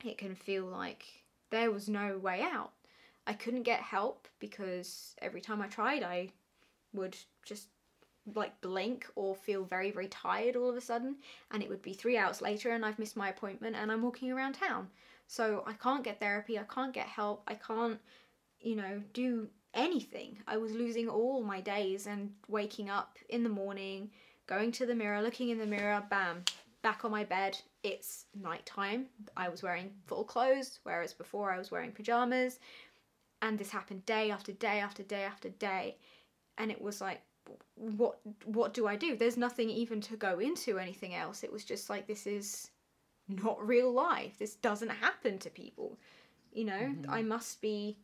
it 0.05 0.19
can 0.19 0.35
feel 0.35 0.67
like 0.67 1.05
there 1.51 1.71
was 1.71 1.89
no 1.89 2.19
way 2.19 2.43
out. 2.43 2.73
I 3.27 3.33
couldn't 3.35 3.65
get 3.65 3.81
help 3.81 4.29
because 4.39 5.15
every 5.21 5.41
time 5.41 5.61
I 5.61 5.67
tried, 5.67 6.03
I 6.03 6.31
would 6.95 7.17
just 7.45 7.69
like 8.35 8.61
blink 8.61 9.07
or 9.17 9.35
feel 9.35 9.65
very, 9.65 9.91
very 9.91 10.09
tired 10.09 10.57
all 10.57 10.71
of 10.71 10.77
a 10.77 10.81
sudden, 10.81 11.17
and 11.51 11.63
it 11.63 11.69
would 11.69 11.83
be 11.83 11.93
three 11.93 12.17
hours 12.17 12.41
later, 12.41 12.71
and 12.71 12.85
I've 12.85 12.99
missed 12.99 13.17
my 13.17 13.29
appointment, 13.29 13.77
and 13.77 13.91
I'm 13.91 14.03
walking 14.03 14.31
around 14.31 14.55
town. 14.55 14.89
So 15.29 15.63
I 15.67 15.75
can't 15.75 16.03
get 16.03 16.19
therapy, 16.19 16.59
I 16.59 16.65
can't 16.65 16.93
get 16.93 17.07
help, 17.07 17.43
I 17.47 17.55
can't, 17.55 18.01
you 18.61 18.77
know, 18.77 19.03
do 19.13 19.49
anything. 19.75 20.39
I 20.47 20.57
was 20.57 20.73
losing 20.73 21.07
all 21.07 21.43
my 21.43 21.61
days 21.61 22.07
and 22.07 22.33
waking 22.49 22.89
up 22.89 23.19
in 23.29 23.43
the 23.43 23.51
morning, 23.51 24.11
going 24.47 24.73
to 24.73 24.87
the 24.87 24.95
mirror, 24.95 25.23
looking 25.23 25.51
in 25.51 25.59
the 25.59 25.67
mirror, 25.67 26.03
bam, 26.09 26.45
back 26.83 27.05
on 27.05 27.11
my 27.11 27.25
bed. 27.25 27.59
It's 27.83 28.25
nighttime. 28.35 29.07
I 29.37 29.51
was 29.51 29.63
wearing 29.63 29.91
full 30.07 30.25
clothes, 30.25 30.81
whereas 30.83 31.13
before 31.13 31.53
I 31.53 31.59
was 31.59 31.71
wearing 31.71 31.93
pajamas. 31.93 32.59
And 33.43 33.59
this 33.59 33.71
happened 33.71 34.07
day 34.07 34.31
after 34.31 34.53
day 34.53 34.81
after 34.81 35.03
day 35.03 35.25
after 35.25 35.51
day. 35.51 35.99
And 36.57 36.71
it 36.71 36.81
was 36.81 37.03
like, 37.03 37.21
what 37.75 38.19
what 38.47 38.73
do 38.75 38.87
I 38.87 38.97
do? 38.97 39.15
There's 39.15 39.37
nothing 39.37 39.71
even 39.71 40.01
to 40.03 40.17
go 40.17 40.39
into 40.39 40.79
anything 40.79 41.15
else. 41.15 41.45
It 41.45 41.53
was 41.53 41.65
just 41.65 41.89
like 41.89 42.07
this 42.07 42.27
is 42.27 42.71
not 43.29 43.67
real 43.67 43.93
life. 43.93 44.39
This 44.39 44.55
doesn't 44.55 44.89
happen 44.91 45.39
to 45.41 45.51
people. 45.51 45.99
You 46.53 46.65
know, 46.65 46.95
I 47.09 47.23
must 47.23 47.61
be 47.61 47.99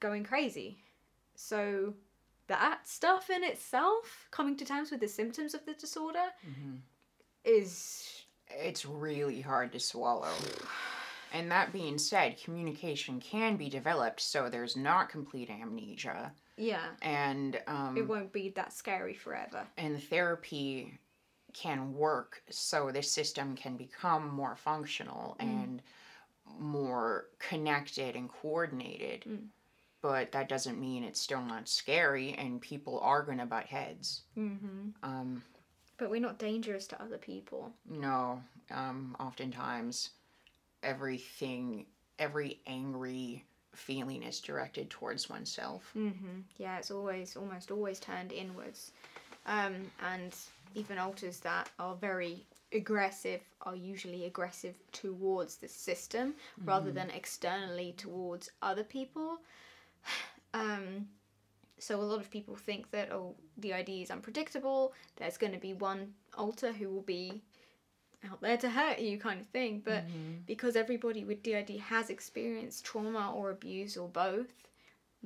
going 0.00 0.24
crazy. 0.24 0.78
So 1.34 1.94
that 2.46 2.86
stuff 2.86 3.30
in 3.30 3.42
itself, 3.44 4.28
coming 4.30 4.56
to 4.58 4.64
terms 4.64 4.90
with 4.90 5.00
the 5.00 5.08
symptoms 5.08 5.54
of 5.54 5.64
the 5.66 5.74
disorder, 5.74 6.26
is 7.44 8.24
it's 8.48 8.86
really 8.86 9.40
hard 9.40 9.72
to 9.72 9.80
swallow. 9.80 10.32
And 11.32 11.50
that 11.50 11.72
being 11.72 11.98
said, 11.98 12.38
communication 12.42 13.18
can 13.20 13.56
be 13.56 13.68
developed 13.68 14.20
so 14.20 14.48
there's 14.48 14.76
not 14.76 15.08
complete 15.08 15.50
amnesia. 15.50 16.32
yeah. 16.56 16.84
And 17.02 17.60
um, 17.66 17.96
It 17.96 18.06
won't 18.06 18.32
be 18.32 18.50
that 18.50 18.72
scary 18.72 19.14
forever. 19.14 19.66
and 19.76 20.00
therapy 20.00 20.96
can 21.54 21.94
work 21.94 22.42
so 22.50 22.90
the 22.90 23.02
system 23.02 23.56
can 23.56 23.76
become 23.76 24.28
more 24.34 24.56
functional 24.56 25.36
and 25.40 25.80
more 26.58 27.26
connected 27.38 28.14
and 28.16 28.28
coordinated. 28.28 29.24
But 30.02 30.32
that 30.32 30.50
doesn't 30.50 30.78
mean 30.78 31.02
it's 31.02 31.20
still 31.20 31.40
not 31.42 31.66
scary, 31.68 32.34
and 32.34 32.60
people 32.60 33.00
are 33.00 33.22
going 33.22 33.38
to 33.38 33.46
butt 33.46 33.64
heads. 33.66 34.22
hmm 34.34 34.90
Um, 35.02 35.42
But 35.96 36.10
we're 36.10 36.20
not 36.20 36.38
dangerous 36.38 36.86
to 36.88 37.02
other 37.02 37.16
people. 37.18 37.72
no, 37.88 38.42
um, 38.70 39.16
oftentimes 39.18 40.10
everything, 40.82 41.86
every 42.18 42.60
angry 42.66 43.44
feeling 43.74 44.22
is 44.22 44.40
directed 44.40 44.90
towards 44.90 45.30
oneself. 45.30 45.90
hmm 45.94 46.40
Yeah, 46.58 46.78
it's 46.78 46.90
always, 46.90 47.36
almost 47.36 47.70
always 47.70 47.98
turned 48.00 48.32
inwards. 48.32 48.92
Um, 49.46 49.90
and 50.02 50.34
even 50.74 50.98
alters 50.98 51.40
that 51.40 51.70
are 51.78 51.94
very 51.94 52.46
aggressive 52.72 53.40
are 53.62 53.76
usually 53.76 54.24
aggressive 54.26 54.74
towards 54.92 55.56
the 55.56 55.68
system 55.68 56.34
rather 56.64 56.90
than 56.90 57.10
externally 57.10 57.94
towards 57.96 58.50
other 58.62 58.84
people. 58.84 59.38
Um, 60.56 61.08
so 61.80 62.00
a 62.00 62.02
lot 62.02 62.20
of 62.20 62.30
people 62.30 62.54
think 62.54 62.90
that 62.92 63.10
oh, 63.10 63.34
DID 63.58 63.88
is 63.88 64.10
unpredictable. 64.12 64.92
There's 65.16 65.36
going 65.36 65.52
to 65.52 65.58
be 65.58 65.74
one 65.74 66.14
alter 66.38 66.70
who 66.72 66.88
will 66.88 67.02
be 67.02 67.42
out 68.30 68.40
there 68.40 68.56
to 68.58 68.70
hurt 68.70 69.00
you, 69.00 69.18
kind 69.18 69.40
of 69.40 69.46
thing. 69.48 69.82
But 69.84 70.04
because 70.46 70.76
everybody 70.76 71.24
with 71.24 71.42
DID 71.42 71.70
has 71.88 72.08
experienced 72.08 72.84
trauma 72.84 73.32
or 73.34 73.50
abuse 73.50 73.96
or 73.96 74.08
both, 74.08 74.46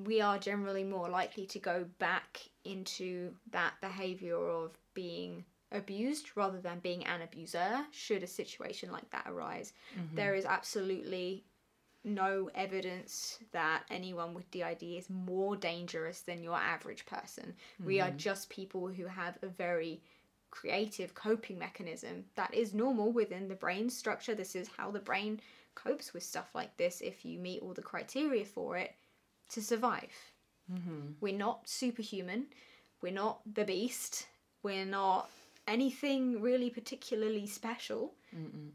we 0.05 0.21
are 0.21 0.39
generally 0.39 0.85
more 0.85 1.09
likely 1.09 1.45
to 1.47 1.59
go 1.59 1.85
back 1.99 2.41
into 2.65 3.33
that 3.51 3.75
behavior 3.81 4.37
of 4.37 4.79
being 4.95 5.45
abused 5.73 6.31
rather 6.35 6.61
than 6.61 6.79
being 6.79 7.05
an 7.05 7.23
abuser 7.23 7.85
should 7.91 8.23
a 8.23 8.27
situation 8.27 8.93
like 8.93 9.11
that 9.11 9.27
arise. 9.27 9.73
Mm-hmm. 9.99 10.15
There 10.15 10.35
is 10.35 10.45
absolutely 10.45 11.45
no 12.05 12.49
evidence 12.55 13.39
that 13.53 13.83
anyone 13.91 14.35
with 14.35 14.51
DID 14.51 14.83
is 14.83 15.11
more 15.11 15.57
dangerous 15.57 16.21
than 16.21 16.43
your 16.43 16.57
average 16.57 17.05
person. 17.05 17.55
We 17.85 18.01
are 18.01 18.09
mm-hmm. 18.09 18.19
just 18.19 18.49
people 18.49 18.87
who 18.87 19.07
have 19.07 19.37
a 19.43 19.49
very 19.49 20.01
creative 20.51 21.15
coping 21.15 21.59
mechanism 21.59 22.25
that 22.37 22.55
is 22.55 22.73
normal 22.73 23.13
within 23.13 23.49
the 23.49 23.55
brain 23.55 23.91
structure. 23.91 24.35
This 24.35 24.55
is 24.55 24.69
how 24.69 24.91
the 24.91 25.01
brain 25.01 25.41
copes 25.75 26.15
with 26.15 26.23
stuff 26.23 26.51
like 26.55 26.77
this 26.77 27.01
if 27.01 27.25
you 27.25 27.39
meet 27.39 27.63
all 27.63 27.75
the 27.75 27.83
criteria 27.83 28.45
for 28.45 28.77
it 28.77 28.95
to 29.51 29.63
survive. 29.63 30.13
Mm-hmm. 30.73 31.13
We're 31.21 31.37
not 31.37 31.69
superhuman. 31.69 32.47
We're 33.03 33.13
not 33.13 33.41
the 33.55 33.65
beast. 33.65 34.27
We're 34.63 34.85
not 34.85 35.31
anything 35.67 36.41
really 36.41 36.71
particularly 36.71 37.47
special. 37.47 38.15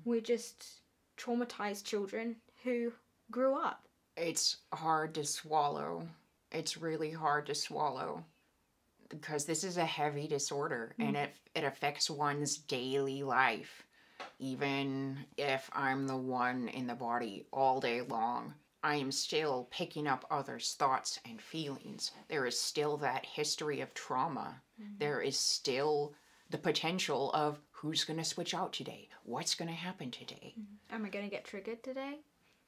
We're 0.05 0.21
just 0.21 0.81
traumatized 1.17 1.83
children 1.83 2.37
who 2.63 2.91
grew 3.31 3.55
up. 3.55 3.87
It's 4.15 4.57
hard 4.73 5.13
to 5.15 5.23
swallow. 5.23 6.07
It's 6.51 6.77
really 6.77 7.11
hard 7.11 7.47
to 7.47 7.55
swallow 7.55 8.23
because 9.09 9.45
this 9.45 9.63
is 9.63 9.77
a 9.77 9.85
heavy 9.85 10.27
disorder 10.27 10.95
mm. 10.99 11.07
and 11.07 11.17
it 11.17 11.35
it 11.55 11.63
affects 11.63 12.09
one's 12.09 12.57
daily 12.57 13.23
life 13.23 13.83
even 14.39 15.17
if 15.37 15.69
i'm 15.73 16.07
the 16.07 16.17
one 16.17 16.67
in 16.69 16.87
the 16.87 16.95
body 16.95 17.45
all 17.51 17.79
day 17.79 18.01
long 18.01 18.53
i 18.83 18.95
am 18.95 19.11
still 19.11 19.67
picking 19.71 20.07
up 20.07 20.25
others 20.29 20.75
thoughts 20.77 21.19
and 21.29 21.41
feelings 21.41 22.11
there 22.27 22.45
is 22.45 22.59
still 22.59 22.97
that 22.97 23.25
history 23.25 23.81
of 23.81 23.93
trauma 23.93 24.61
There 24.99 25.21
is 25.21 25.37
still 25.39 26.13
the 26.49 26.57
potential 26.57 27.31
of 27.33 27.59
who's 27.71 28.03
going 28.03 28.19
to 28.19 28.25
switch 28.25 28.53
out 28.53 28.73
today 28.73 29.07
what's 29.23 29.55
going 29.55 29.69
to 29.69 29.73
happen 29.75 30.11
today 30.11 30.53
Am 30.91 31.05
I 31.05 31.09
going 31.09 31.25
to 31.25 31.31
get 31.31 31.45
triggered 31.45 31.81
today? 31.83 32.19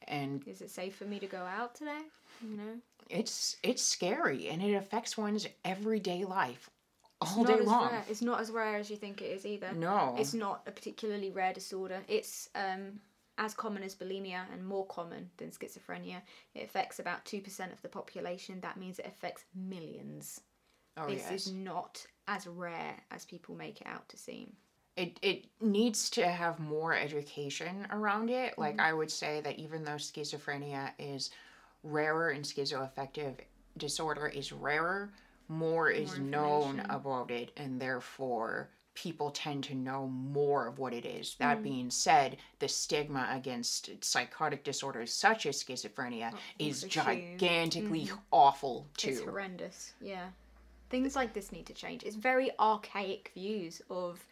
and 0.07 0.41
Is 0.47 0.61
it 0.61 0.69
safe 0.71 0.95
for 0.95 1.05
me 1.05 1.19
to 1.19 1.27
go 1.27 1.43
out 1.43 1.75
today? 1.75 2.01
You 2.41 2.57
know? 2.57 2.73
it's 3.09 3.57
it's 3.61 3.83
scary 3.83 4.47
and 4.49 4.61
it 4.63 4.73
affects 4.73 5.17
one's 5.17 5.47
everyday 5.63 6.23
life 6.25 6.69
all 7.21 7.43
not 7.43 7.47
day 7.47 7.63
long 7.63 7.91
Rare. 7.91 8.03
It's 8.09 8.21
not 8.21 8.39
as 8.41 8.51
rare 8.51 8.77
as 8.77 8.89
you 8.89 8.97
think 8.97 9.21
it 9.21 9.25
is 9.25 9.45
either. 9.45 9.71
no 9.73 10.15
It's 10.17 10.33
not 10.33 10.61
a 10.67 10.71
particularly 10.71 11.31
rare 11.31 11.53
disorder. 11.53 11.99
It's 12.07 12.49
um, 12.55 12.99
as 13.37 13.53
common 13.53 13.83
as 13.83 13.95
bulimia 13.95 14.43
and 14.53 14.65
more 14.65 14.85
common 14.87 15.29
than 15.37 15.49
schizophrenia. 15.51 16.21
It 16.53 16.63
affects 16.63 16.99
about 16.99 17.25
2% 17.25 17.71
of 17.73 17.81
the 17.81 17.89
population. 17.89 18.59
That 18.61 18.77
means 18.77 18.99
it 18.99 19.07
affects 19.07 19.43
millions. 19.55 20.41
oh 20.97 21.07
this 21.07 21.27
yes 21.29 21.47
is 21.47 21.51
not 21.53 22.05
as 22.27 22.47
rare 22.47 22.95
as 23.11 23.25
people 23.25 23.55
make 23.55 23.81
it 23.81 23.87
out 23.87 24.07
to 24.09 24.17
seem. 24.17 24.53
it 24.95 25.19
it 25.21 25.45
needs 25.61 26.09
to 26.11 26.25
have 26.27 26.59
more 26.59 26.93
education 26.95 27.85
around 27.91 28.29
it. 28.29 28.57
Like 28.57 28.77
Mm-hmm. 28.77 28.81
I 28.89 28.93
would 28.93 29.11
say 29.11 29.41
that 29.41 29.59
even 29.59 29.83
though 29.83 29.95
schizophrenia 29.97 30.91
is 30.97 31.31
rarer 31.83 32.29
and 32.29 32.43
schizoaffective 32.45 33.35
disorder 33.77 34.27
is 34.27 34.51
rarer, 34.51 35.11
more 35.49 35.89
is 35.89 36.17
known 36.17 36.81
about 36.89 37.29
it 37.29 37.51
and 37.57 37.79
therefore 37.79 38.69
people 38.95 39.29
tend 39.29 39.63
to 39.65 39.75
know 39.75 40.07
more 40.07 40.67
of 40.67 40.79
what 40.79 40.93
it 40.93 41.05
is. 41.05 41.31
Mm. 41.31 41.37
That 41.39 41.63
being 41.63 41.91
said, 41.91 42.37
the 42.59 42.67
stigma 42.67 43.27
against 43.29 43.91
psychotic 44.03 44.63
disorders 44.63 45.13
such 45.13 45.45
as 45.45 45.61
schizophrenia 45.63 46.33
is 46.57 46.83
a 46.83 46.87
huge- 46.87 47.37
gigantically 47.37 48.09
awful 48.31 48.87
too. 48.97 49.09
It's 49.09 49.21
horrendous. 49.21 49.93
Yeah. 50.01 50.29
Things 50.89 51.15
like 51.15 51.33
this 51.33 51.51
need 51.51 51.65
to 51.67 51.73
change. 51.73 52.03
It's 52.03 52.15
very 52.15 52.51
archaic 52.59 53.31
views 53.33 53.81
of 53.89 54.25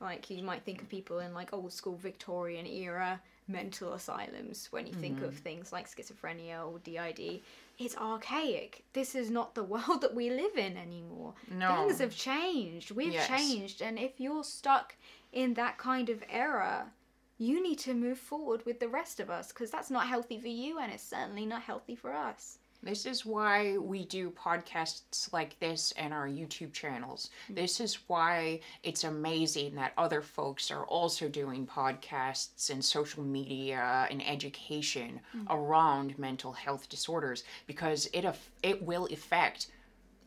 like 0.00 0.28
you 0.30 0.42
might 0.42 0.62
think 0.64 0.82
of 0.82 0.88
people 0.88 1.20
in 1.20 1.32
like 1.34 1.52
old 1.52 1.72
school 1.72 1.96
Victorian 1.96 2.66
era 2.66 3.20
mental 3.48 3.92
asylums 3.92 4.68
when 4.70 4.86
you 4.86 4.92
think 4.92 5.22
of 5.22 5.34
mm. 5.34 5.38
things 5.38 5.72
like 5.72 5.88
schizophrenia 5.88 6.66
or 6.66 6.78
DID. 6.80 7.40
It's 7.78 7.96
archaic. 7.96 8.84
This 8.92 9.14
is 9.14 9.30
not 9.30 9.54
the 9.54 9.64
world 9.72 10.00
that 10.00 10.14
we 10.14 10.30
live 10.30 10.56
in 10.56 10.76
anymore. 10.76 11.34
No. 11.50 11.76
Things 11.76 12.00
have 12.00 12.14
changed. 12.14 12.90
We've 12.90 13.12
Yes. 13.12 13.28
changed 13.28 13.82
and 13.82 13.98
if 13.98 14.18
you're 14.18 14.44
stuck 14.44 14.96
in 15.32 15.54
that 15.54 15.78
kind 15.78 16.08
of 16.08 16.22
era, 16.28 16.92
you 17.38 17.62
need 17.62 17.78
to 17.80 17.94
move 17.94 18.18
forward 18.18 18.64
with 18.64 18.80
the 18.80 18.88
rest 18.88 19.20
of 19.20 19.30
us 19.30 19.48
because 19.48 19.70
that's 19.70 19.90
not 19.90 20.06
healthy 20.06 20.38
for 20.38 20.48
you 20.48 20.78
and 20.78 20.92
it's 20.92 21.02
certainly 21.02 21.46
not 21.46 21.62
healthy 21.62 21.94
for 21.94 22.12
us. 22.12 22.58
This 22.86 23.04
is 23.04 23.26
why 23.26 23.76
we 23.78 24.04
do 24.04 24.30
podcasts 24.30 25.32
like 25.32 25.58
this 25.58 25.92
and 25.96 26.14
our 26.14 26.28
YouTube 26.28 26.72
channels. 26.72 27.30
Mm-hmm. 27.44 27.54
This 27.54 27.80
is 27.80 27.98
why 28.06 28.60
it's 28.84 29.02
amazing 29.02 29.74
that 29.74 29.92
other 29.98 30.22
folks 30.22 30.70
are 30.70 30.84
also 30.84 31.28
doing 31.28 31.66
podcasts 31.66 32.70
and 32.70 32.84
social 32.84 33.24
media 33.24 34.06
and 34.08 34.26
education 34.26 35.20
mm-hmm. 35.36 35.52
around 35.52 36.16
mental 36.16 36.52
health 36.52 36.88
disorders 36.88 37.42
because 37.66 38.08
it 38.12 38.24
aff- 38.24 38.52
it 38.62 38.80
will 38.80 39.06
affect 39.06 39.66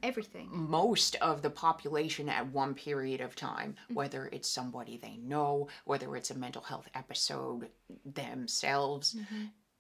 Everything. 0.04 0.50
most 0.52 1.16
of 1.18 1.42
the 1.42 1.50
population 1.50 2.28
at 2.28 2.46
one 2.52 2.74
period 2.74 3.22
of 3.22 3.38
time, 3.38 3.76
mm-hmm. 3.86 3.94
whether 3.94 4.28
it's 4.34 4.50
somebody 4.50 4.98
they 4.98 5.18
know, 5.18 5.70
whether 5.86 6.16
it's 6.18 6.32
a 6.32 6.38
mental 6.38 6.62
health 6.62 6.90
episode 6.94 7.70
themselves, 8.06 9.16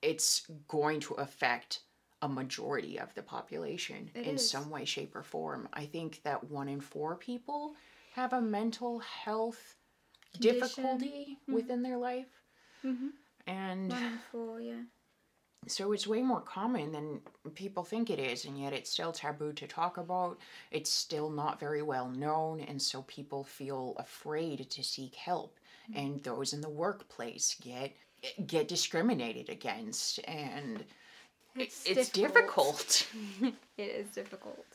it's 0.02 0.48
going 0.68 1.02
to 1.02 1.13
affect 1.15 1.82
a 2.21 2.27
majority 2.29 2.99
of 2.99 3.13
the 3.15 3.21
population 3.23 4.10
It 4.13 4.25
in 4.27 4.36
is. 4.36 4.49
some 4.49 4.69
way, 4.69 4.86
shape, 4.86 5.15
or 5.15 5.23
form. 5.23 5.69
I 5.73 5.86
think 5.86 6.21
that 6.23 6.43
one 6.49 6.67
in 6.67 6.82
four 6.82 7.15
people 7.15 7.75
have 8.13 8.34
a 8.34 8.41
mental 8.41 8.99
health 8.99 9.75
Condition. 10.34 10.60
difficulty 10.60 11.38
within 11.47 11.82
their 11.82 11.97
life. 11.97 12.27
Mhm. 12.84 13.12
And 13.47 13.89
One 13.91 14.03
in 14.03 14.19
four, 14.32 14.62
yeah. 14.62 14.84
so 15.67 15.91
it's 15.91 16.05
way 16.08 16.21
more 16.21 16.41
common 16.41 16.91
than 16.91 17.21
people 17.55 17.84
think 17.84 18.10
it 18.10 18.19
is, 18.19 18.45
and 18.45 18.60
yet 18.60 18.73
it's 18.73 18.89
still 18.91 19.12
taboo 19.12 19.53
to 19.53 19.67
talk 19.67 19.97
about. 19.97 20.39
It's 20.71 20.89
still 20.89 21.29
not 21.29 21.60
very 21.60 21.82
well 21.82 22.10
known, 22.10 22.60
and 22.60 22.82
so 22.82 23.03
people 23.03 23.43
feel 23.43 23.95
afraid 23.97 24.69
to 24.69 24.84
seek 24.84 25.15
help. 25.15 25.60
And 25.95 26.21
those 26.23 26.53
in 26.53 26.62
the 26.62 26.69
workplace 26.69 27.55
get 27.55 27.95
get 28.45 28.67
discriminated 28.67 29.49
against, 29.49 30.19
and 30.27 30.86
It's, 31.60 31.86
it's 31.86 32.10
difficult. 32.10 33.08
it 33.78 33.84
is 33.84 34.08
difficult. 34.10 34.65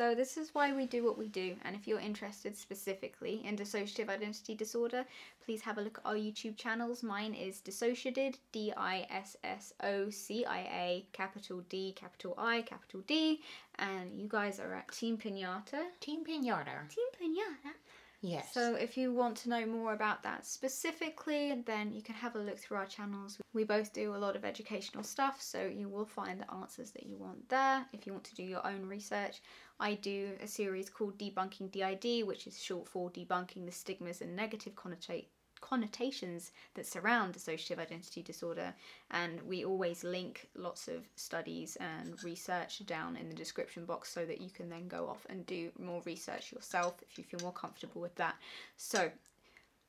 So 0.00 0.14
this 0.14 0.38
is 0.38 0.54
why 0.54 0.72
we 0.72 0.86
do 0.86 1.04
what 1.04 1.18
we 1.18 1.28
do. 1.28 1.56
And 1.62 1.76
if 1.76 1.86
you're 1.86 2.00
interested 2.00 2.56
specifically 2.56 3.42
in 3.44 3.54
dissociative 3.54 4.08
identity 4.08 4.54
disorder, 4.54 5.04
please 5.44 5.60
have 5.60 5.76
a 5.76 5.82
look 5.82 5.98
at 5.98 6.08
our 6.08 6.14
YouTube 6.14 6.56
channels. 6.56 7.02
Mine 7.02 7.34
is 7.34 7.60
Dissociated, 7.60 8.38
D 8.50 8.72
I 8.76 9.06
S 9.10 9.36
S 9.44 9.74
O 9.82 10.08
C 10.08 10.46
I 10.46 10.60
A, 10.60 11.06
capital 11.12 11.62
D, 11.68 11.92
capital 11.96 12.34
I, 12.38 12.62
capital 12.62 13.02
D. 13.06 13.42
And 13.78 14.18
you 14.18 14.26
guys 14.26 14.58
are 14.58 14.72
at 14.72 14.90
Team 14.90 15.18
Pinata. 15.18 15.82
Team 16.00 16.24
Pinata. 16.24 16.88
Team 16.88 17.10
Pinata. 17.20 17.72
Yes. 18.22 18.52
So 18.52 18.74
if 18.74 18.98
you 18.98 19.14
want 19.14 19.36
to 19.38 19.48
know 19.48 19.64
more 19.64 19.94
about 19.94 20.22
that 20.24 20.44
specifically, 20.44 21.62
then 21.64 21.90
you 21.92 22.02
can 22.02 22.14
have 22.14 22.36
a 22.36 22.38
look 22.38 22.58
through 22.58 22.76
our 22.76 22.86
channels. 22.86 23.38
We 23.54 23.64
both 23.64 23.94
do 23.94 24.14
a 24.14 24.18
lot 24.18 24.36
of 24.36 24.44
educational 24.44 25.04
stuff, 25.04 25.40
so 25.40 25.64
you 25.64 25.88
will 25.88 26.04
find 26.04 26.38
the 26.38 26.52
answers 26.52 26.90
that 26.90 27.06
you 27.06 27.16
want 27.16 27.48
there. 27.48 27.86
If 27.94 28.06
you 28.06 28.12
want 28.12 28.24
to 28.24 28.34
do 28.34 28.42
your 28.42 28.66
own 28.66 28.84
research, 28.84 29.40
I 29.78 29.94
do 29.94 30.32
a 30.42 30.46
series 30.46 30.90
called 30.90 31.18
Debunking 31.18 31.70
DID, 31.70 32.26
which 32.26 32.46
is 32.46 32.62
short 32.62 32.86
for 32.88 33.10
debunking 33.10 33.64
the 33.64 33.72
stigmas 33.72 34.20
and 34.20 34.36
negative 34.36 34.74
connota- 34.74 35.24
connotations 35.60 36.52
that 36.74 36.86
surround 36.86 37.34
dissociative 37.34 37.78
identity 37.78 38.22
disorder. 38.22 38.74
And 39.10 39.40
we 39.42 39.64
always 39.64 40.04
link 40.04 40.48
lots 40.54 40.88
of 40.88 41.04
studies 41.16 41.76
and 41.80 42.22
research 42.22 42.84
down 42.86 43.16
in 43.16 43.28
the 43.28 43.34
description 43.34 43.84
box 43.84 44.12
so 44.12 44.24
that 44.24 44.40
you 44.40 44.50
can 44.50 44.68
then 44.68 44.88
go 44.88 45.08
off 45.08 45.26
and 45.28 45.46
do 45.46 45.70
more 45.78 46.02
research 46.04 46.52
yourself 46.52 47.02
if 47.08 47.18
you 47.18 47.24
feel 47.24 47.40
more 47.40 47.52
comfortable 47.52 48.00
with 48.00 48.14
that. 48.16 48.36
So, 48.76 49.10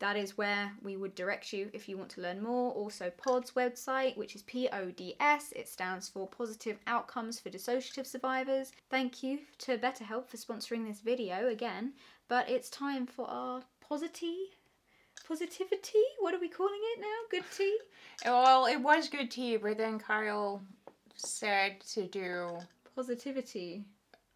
that 0.02 0.18
is 0.18 0.36
where 0.36 0.72
we 0.82 0.98
would 0.98 1.14
direct 1.14 1.54
you 1.54 1.70
if 1.74 1.88
you 1.88 1.96
want 1.96 2.10
to 2.10 2.22
learn 2.22 2.42
more. 2.42 2.72
Also, 2.72 3.12
PODS 3.12 3.52
website, 3.52 4.18
which 4.18 4.36
is 4.36 4.42
PODS, 4.42 5.54
it 5.56 5.70
stands 5.70 6.10
for 6.10 6.28
Positive 6.28 6.80
Outcomes 6.88 7.40
for 7.40 7.52
Dissociative 7.52 8.08
Survivors. 8.08 8.72
Thank 8.90 9.22
you 9.22 9.42
to 9.60 9.78
BetterHelp 9.78 10.28
for 10.28 10.38
sponsoring 10.38 10.88
this 10.88 11.02
video 11.02 11.50
again, 11.50 11.94
but 12.28 12.50
it's 12.50 12.68
time 12.68 13.06
for 13.06 13.30
our 13.30 13.62
positive 13.80 14.58
positivity. 15.28 16.00
What 16.20 16.34
are 16.34 16.40
we 16.40 16.50
calling 16.50 16.80
it 16.96 17.02
now? 17.02 17.18
Good 17.30 17.44
tea. 17.56 17.78
well, 18.26 18.66
it 18.66 18.78
was 18.78 19.10
good 19.10 19.32
tea, 19.32 19.58
but 19.58 19.78
then 19.78 20.00
Kyle 20.00 20.62
said 21.16 21.82
to 21.94 22.08
do. 22.08 22.58
Positivity. 22.96 23.86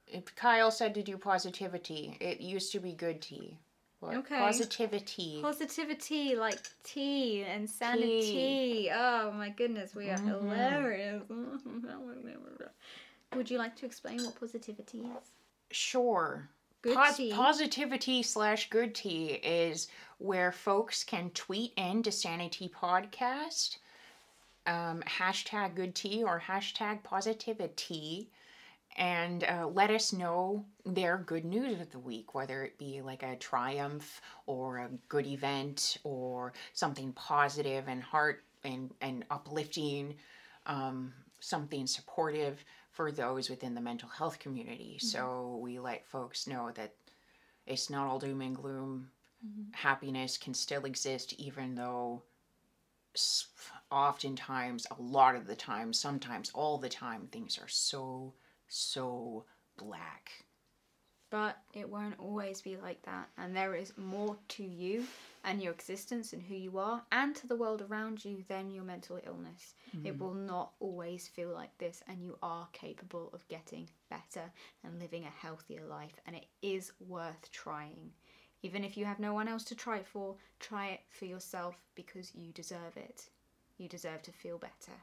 If 0.07 0.35
Kyle 0.35 0.71
said 0.71 0.93
to 0.95 1.03
do 1.03 1.17
positivity. 1.17 2.17
It 2.21 2.39
used 2.41 2.71
to 2.73 2.79
be 2.79 2.93
good 2.93 3.21
tea. 3.21 3.57
But 4.01 4.15
Okay. 4.15 4.37
Positivity. 4.37 5.39
Positivity, 5.41 6.35
like 6.35 6.59
tea 6.83 7.43
and 7.43 7.69
sanity. 7.69 8.21
Tea. 8.21 8.91
Oh 8.93 9.31
my 9.31 9.49
goodness, 9.49 9.95
we 9.95 10.09
are 10.09 10.17
Mhm. 10.17 10.25
hilarious. 10.27 11.23
Would 13.35 13.49
you 13.49 13.57
like 13.57 13.75
to 13.77 13.85
explain 13.85 14.23
what 14.23 14.35
positivity 14.39 14.99
is? 14.99 15.31
Sure. 15.71 16.47
Good 16.85 16.97
Pos- 16.97 17.17
tea. 17.17 17.31
Positivity 17.31 18.21
slash 18.21 18.69
good 18.69 18.93
tea 18.93 19.39
is 19.43 19.87
where 20.19 20.51
folks 20.51 21.03
can 21.03 21.31
tweet 21.31 21.73
in 21.77 22.03
to 22.03 22.11
Sanity 22.11 22.69
Podcast, 22.69 23.77
um, 24.67 25.01
hashtag 25.01 25.73
good 25.73 25.95
tea 25.95 26.23
or 26.23 26.39
hashtag 26.39 27.01
positivity, 27.01 28.29
and 28.97 29.43
uh, 29.45 29.65
let 29.65 29.89
us 29.89 30.13
know 30.13 30.63
their 30.85 31.17
good 31.17 31.43
news 31.43 31.81
of 31.81 31.89
the 31.89 31.97
week, 31.97 32.35
whether 32.35 32.63
it 32.63 32.77
be 32.77 33.01
like 33.01 33.23
a 33.23 33.35
triumph 33.37 34.21
or 34.45 34.77
a 34.77 34.89
good 35.09 35.25
event 35.25 35.97
or 36.03 36.53
something 36.73 37.11
positive 37.13 37.85
and 37.87 38.03
heart 38.03 38.43
and, 38.63 38.93
and 39.01 39.25
uplifting, 39.31 40.13
um, 40.67 41.11
something 41.39 41.87
supportive 41.87 42.63
for 42.95 43.11
those 43.11 43.49
within 43.49 43.75
the 43.75 43.81
mental 43.81 44.09
health 44.09 44.39
community. 44.39 44.97
Mm-hmm. 44.97 45.07
So 45.07 45.59
we 45.61 45.79
let 45.79 46.07
folks 46.07 46.47
know 46.47 46.71
that 46.75 46.95
it's 47.67 47.89
not 47.89 48.07
all 48.07 48.19
doom 48.19 48.41
and 48.41 48.55
gloom. 48.55 49.09
Mm-hmm. 49.45 49.73
Happiness 49.73 50.37
can 50.37 50.53
still 50.53 50.85
exist, 50.85 51.33
even 51.33 51.75
though 51.75 52.23
oftentimes, 53.91 54.87
a 54.97 55.01
lot 55.01 55.35
of 55.35 55.45
the 55.45 55.55
time, 55.55 55.93
sometimes 55.93 56.51
all 56.53 56.77
the 56.77 56.89
time, 56.89 57.27
things 57.31 57.59
are 57.61 57.67
so, 57.67 58.33
so 58.67 59.45
black. 59.77 60.44
But 61.35 61.57
it 61.73 61.89
won't 61.89 62.17
always 62.17 62.61
be 62.61 62.77
like 62.77 63.01
that, 63.01 63.27
and 63.37 63.53
there 63.53 63.75
is 63.75 63.91
more 63.97 64.37
to 64.47 64.63
you 64.63 65.03
and 65.43 65.61
your 65.61 65.73
existence 65.73 66.31
and 66.31 66.41
who 66.41 66.55
you 66.55 66.77
are, 66.77 67.03
and 67.11 67.35
to 67.35 67.45
the 67.45 67.57
world 67.57 67.81
around 67.81 68.23
you 68.23 68.45
than 68.47 68.71
your 68.71 68.85
mental 68.85 69.19
illness. 69.27 69.73
It 70.05 70.15
mm. 70.15 70.17
will 70.17 70.33
not 70.33 70.71
always 70.79 71.27
feel 71.27 71.49
like 71.49 71.77
this, 71.77 72.01
and 72.07 72.23
you 72.23 72.37
are 72.41 72.69
capable 72.71 73.31
of 73.33 73.45
getting 73.49 73.89
better 74.09 74.49
and 74.85 74.97
living 74.97 75.25
a 75.25 75.45
healthier 75.45 75.83
life, 75.85 76.17
and 76.25 76.37
it 76.37 76.45
is 76.61 76.93
worth 77.05 77.51
trying. 77.51 78.13
Even 78.63 78.85
if 78.85 78.95
you 78.95 79.03
have 79.03 79.19
no 79.19 79.33
one 79.33 79.49
else 79.49 79.65
to 79.65 79.75
try 79.75 79.97
it 79.97 80.07
for, 80.07 80.35
try 80.61 80.87
it 80.87 81.01
for 81.09 81.25
yourself 81.25 81.75
because 81.95 82.33
you 82.33 82.53
deserve 82.53 82.95
it. 82.95 83.25
You 83.77 83.89
deserve 83.89 84.21
to 84.21 84.31
feel 84.31 84.57
better. 84.57 84.97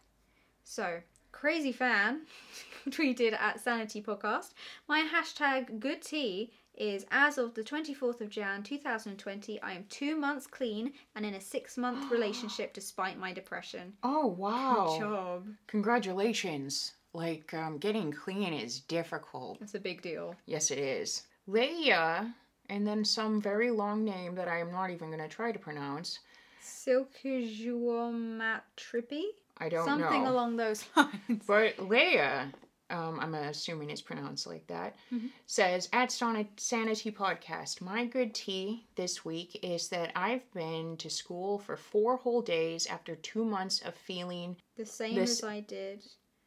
So, 0.65 1.03
crazy 1.33 1.73
fan 1.73 2.23
tweeted 2.89 3.33
at 3.33 3.61
Sanity 3.61 4.03
Podcast. 4.03 4.51
My 4.89 5.07
hashtag 5.13 5.81
good 5.81 6.03
tea 6.03 6.53
is 6.77 7.05
as 7.11 7.39
of 7.39 7.55
the 7.55 7.63
24th 7.63 8.21
of 8.21 8.31
Jan 8.31 8.63
2020. 8.63 9.61
I 9.61 9.73
am 9.73 9.85
two 9.89 10.17
months 10.17 10.47
clean 10.47 10.93
and 11.15 11.27
in 11.27 11.35
a 11.35 11.41
six 11.41 11.77
month 11.77 12.11
relationship 12.13 12.73
despite 12.73 13.19
my 13.19 13.33
depression. 13.33 13.93
Oh 14.03 14.27
wow! 14.27 14.87
Good 14.89 15.01
job. 15.01 15.47
Congratulations. 15.67 16.93
Like 17.15 17.53
um, 17.53 17.77
getting 17.79 18.11
clean 18.13 18.55
is 18.55 18.81
difficult. 18.81 19.61
That's 19.61 19.75
a 19.75 19.81
big 19.81 20.01
deal. 20.01 20.35
Yes, 20.47 20.71
it 20.71 20.79
is. 20.79 21.25
Leia, 21.49 22.33
and 22.71 22.87
then 22.87 23.05
some 23.05 23.41
very 23.41 23.71
long 23.71 24.05
name 24.05 24.35
that 24.37 24.49
I 24.49 24.61
am 24.61 24.73
not 24.73 24.91
even 24.91 25.09
going 25.09 25.21
to 25.21 25.29
try 25.29 25.53
to 25.53 25.59
pronounce. 25.59 26.21
Silkajuomatripi? 26.63 29.23
I 29.59 29.69
don't 29.69 29.85
Something 29.85 30.01
know. 30.07 30.11
Something 30.13 30.27
along 30.27 30.57
those 30.57 30.85
lines. 30.97 31.45
But 31.47 31.77
Leia, 31.77 32.53
um, 32.91 33.21
I'm 33.21 33.35
assuming 33.35 33.91
it's 33.91 34.01
pronounced 34.01 34.47
like 34.47 34.67
that, 34.67 34.97
Mhm. 35.13 35.31
says 35.47 35.89
at 35.93 36.11
Sanity 36.13 37.11
Podcast, 37.13 37.81
my 37.81 38.05
good 38.07 38.35
tea 38.35 38.87
this 38.97 39.25
week 39.25 39.59
is 39.63 39.89
that 39.91 40.13
I've 40.17 40.51
been 40.53 40.97
to 40.99 41.09
school 41.09 41.59
for 41.59 41.77
four 41.77 42.17
whole 42.17 42.43
days 42.43 42.87
after 42.87 43.15
two 43.17 43.45
months 43.45 43.81
of 43.83 43.95
feeling 43.95 44.57
The 44.77 44.87
same 44.87 45.15
This- 45.15 45.39
as 45.39 45.45
I 45.45 45.61
did. 45.61 46.05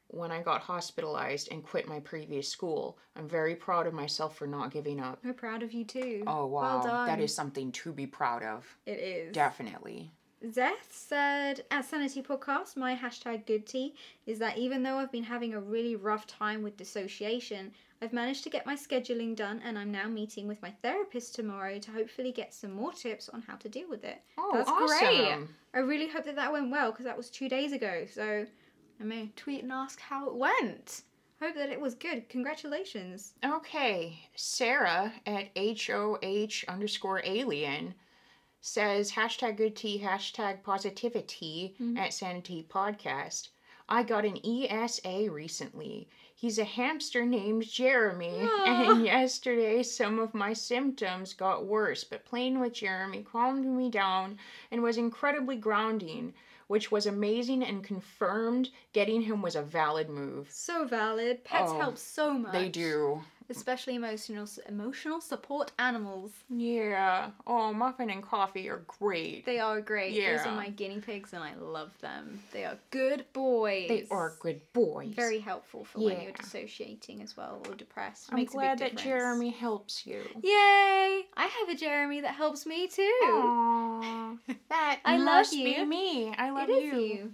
when 0.08 0.32
I 0.32 0.42
got 0.44 0.62
hospitalized 0.62 1.48
and 1.52 1.64
quit 1.64 1.88
my 1.88 2.00
previous 2.00 2.48
school. 2.48 2.98
I'm 3.16 3.28
very 3.28 3.56
proud 3.56 3.88
of 3.88 3.94
myself 3.94 4.38
for 4.38 4.46
not 4.46 4.72
giving 4.72 5.00
up. 5.00 5.20
We're 5.24 5.34
proud 5.34 5.64
of 5.64 5.74
you 5.74 5.84
too. 5.84 6.24
Oh 6.28 6.46
wow, 6.46 6.84
Well 6.84 7.06
that 7.08 7.20
is 7.20 7.34
something 7.34 7.72
to 7.74 7.92
be 7.92 8.06
proud 8.06 8.44
of. 8.44 8.78
It 8.86 9.00
is. 9.00 9.34
Definitely. 9.34 10.12
Zeth 10.44 10.92
said 10.92 11.64
at 11.72 11.86
Sanity 11.86 12.22
Podcast, 12.22 12.76
my 12.78 12.96
hashtag 12.96 13.46
good 13.46 13.66
tea 13.66 13.96
is 14.26 14.38
that 14.40 14.58
even 14.58 14.84
though 14.84 14.98
I've 14.98 15.12
been 15.12 15.24
having 15.24 15.54
a 15.54 15.60
really 15.60 15.96
rough 15.96 16.28
time 16.28 16.62
with 16.62 16.78
dissociation, 16.78 17.72
I've 18.02 18.14
managed 18.14 18.44
to 18.44 18.50
get 18.50 18.66
my 18.66 18.76
scheduling 18.76 19.36
done 19.36 19.62
and 19.64 19.80
I'm 19.80 19.92
now 19.92 20.08
meeting 20.08 20.48
with 20.48 20.62
my 20.62 20.72
therapist 20.82 21.34
tomorrow 21.36 21.80
to 21.80 21.92
hopefully 21.92 22.32
get 22.32 22.54
some 22.54 22.72
more 22.72 22.92
tips 22.92 23.30
on 23.30 23.42
how 23.42 23.56
to 23.56 23.70
deal 23.70 23.90
with 23.90 24.04
it. 24.04 24.22
Oh, 24.38 24.52
That's 24.54 24.70
awesome. 24.70 24.88
great. 24.88 25.48
I 25.74 25.80
really 25.80 26.08
hope 26.10 26.26
that 26.26 26.36
that 26.36 26.52
went 26.52 26.70
well 26.70 26.92
because 26.92 27.06
that 27.06 27.18
was 27.18 27.30
two 27.30 27.50
days 27.50 27.72
ago. 27.72 28.06
So 28.12 28.46
I 29.00 29.04
may 29.04 29.32
tweet 29.36 29.64
and 29.64 29.72
ask 29.72 30.00
how 30.00 30.28
it 30.28 30.36
went. 30.36 31.04
Hope 31.42 31.56
that 31.56 31.70
it 31.70 31.80
was 31.80 31.96
good. 31.96 32.30
Congratulations. 32.30 33.34
Okay, 33.44 34.20
Sarah 34.36 35.12
at 35.26 35.50
HOH 35.58 36.66
underscore 36.68 37.22
alien 37.26 37.96
says 38.70 39.12
hashtag 39.12 39.58
good 39.58 39.76
tea, 39.76 40.00
hashtag 40.04 40.64
positivity 40.64 41.76
Mhm. 41.80 42.00
at 42.00 42.12
Sanity 42.14 42.66
Podcast. 42.68 43.50
I 43.88 44.02
got 44.02 44.26
an 44.26 44.40
ESA 44.44 45.30
recently. 45.30 46.10
He's 46.34 46.58
a 46.58 46.64
hamster 46.64 47.24
named 47.24 47.68
Jeremy, 47.68 48.40
and 48.66 49.06
yesterday 49.06 49.84
some 49.84 50.18
of 50.18 50.34
my 50.34 50.54
symptoms 50.54 51.34
got 51.34 51.66
worse, 51.66 52.04
but 52.04 52.26
playing 52.26 52.60
with 52.60 52.74
Jeremy 52.74 53.22
calmed 53.22 53.66
me 53.66 53.92
down 53.92 54.40
and 54.72 54.82
was 54.82 54.98
incredibly 54.98 55.58
grounding, 55.58 56.34
which 56.66 56.92
was 56.92 57.06
amazing 57.06 57.62
and 57.64 57.84
confirmed 57.84 58.72
getting 58.94 59.22
him 59.22 59.44
was 59.44 59.56
a 59.56 59.62
valid 59.62 60.10
move. 60.10 60.50
So 60.52 60.86
valid. 60.86 61.44
Pets 61.44 61.72
Oh, 61.72 61.78
help 61.78 61.98
so 62.00 62.34
much. 62.34 62.52
They 62.52 62.70
do. 62.70 63.24
Especially 63.50 63.96
emotional 63.96 64.48
emotional 64.68 65.22
support 65.22 65.72
animals. 65.78 66.32
Yeah. 66.50 67.30
Oh, 67.46 67.74
muffin 67.74 68.10
and 68.10 68.24
coffee 68.24 68.68
are 68.70 68.84
great. 69.00 69.46
They 69.46 69.60
are 69.60 69.82
great. 69.82 70.14
Yeah. 70.14 70.38
Those 70.38 70.48
are 70.48 70.56
my 70.56 70.70
guinea 70.70 71.00
pigs 71.00 71.34
and 71.34 71.44
I 71.44 71.54
love 71.56 71.92
them. 72.02 72.40
They 72.52 72.66
are 72.66 72.78
good 72.92 73.26
boys. 73.34 73.88
They 73.88 74.06
are 74.10 74.34
good 74.40 74.62
boys. 74.74 75.14
Very 75.16 75.40
helpful 75.40 75.86
for 75.86 76.00
when 76.00 76.22
you're 76.22 76.32
dissociating 76.32 77.22
as 77.22 77.38
well 77.38 77.62
or 77.68 77.76
depressed. 77.76 78.30
I'm 78.32 78.38
Makes 78.38 78.54
glad 78.54 78.80
that. 78.80 78.96
Jeremy 78.96 79.50
helps 79.52 80.06
you. 80.08 80.22
Yay! 80.42 81.26
I 81.38 81.46
have 81.60 81.70
a 81.70 81.76
Jeremy 81.76 82.22
that 82.22 82.34
helps 82.36 82.66
me 82.66 82.88
too. 82.88 83.20
Aww. 83.26 84.38
That 84.70 85.00
I 85.06 85.18
love 85.18 85.48
you. 85.52 85.64
be 85.64 85.86
me. 85.86 86.34
I 86.38 86.50
love 86.50 86.70
it 86.70 86.74
is 86.74 86.84
you. 86.94 87.00
you. 87.00 87.32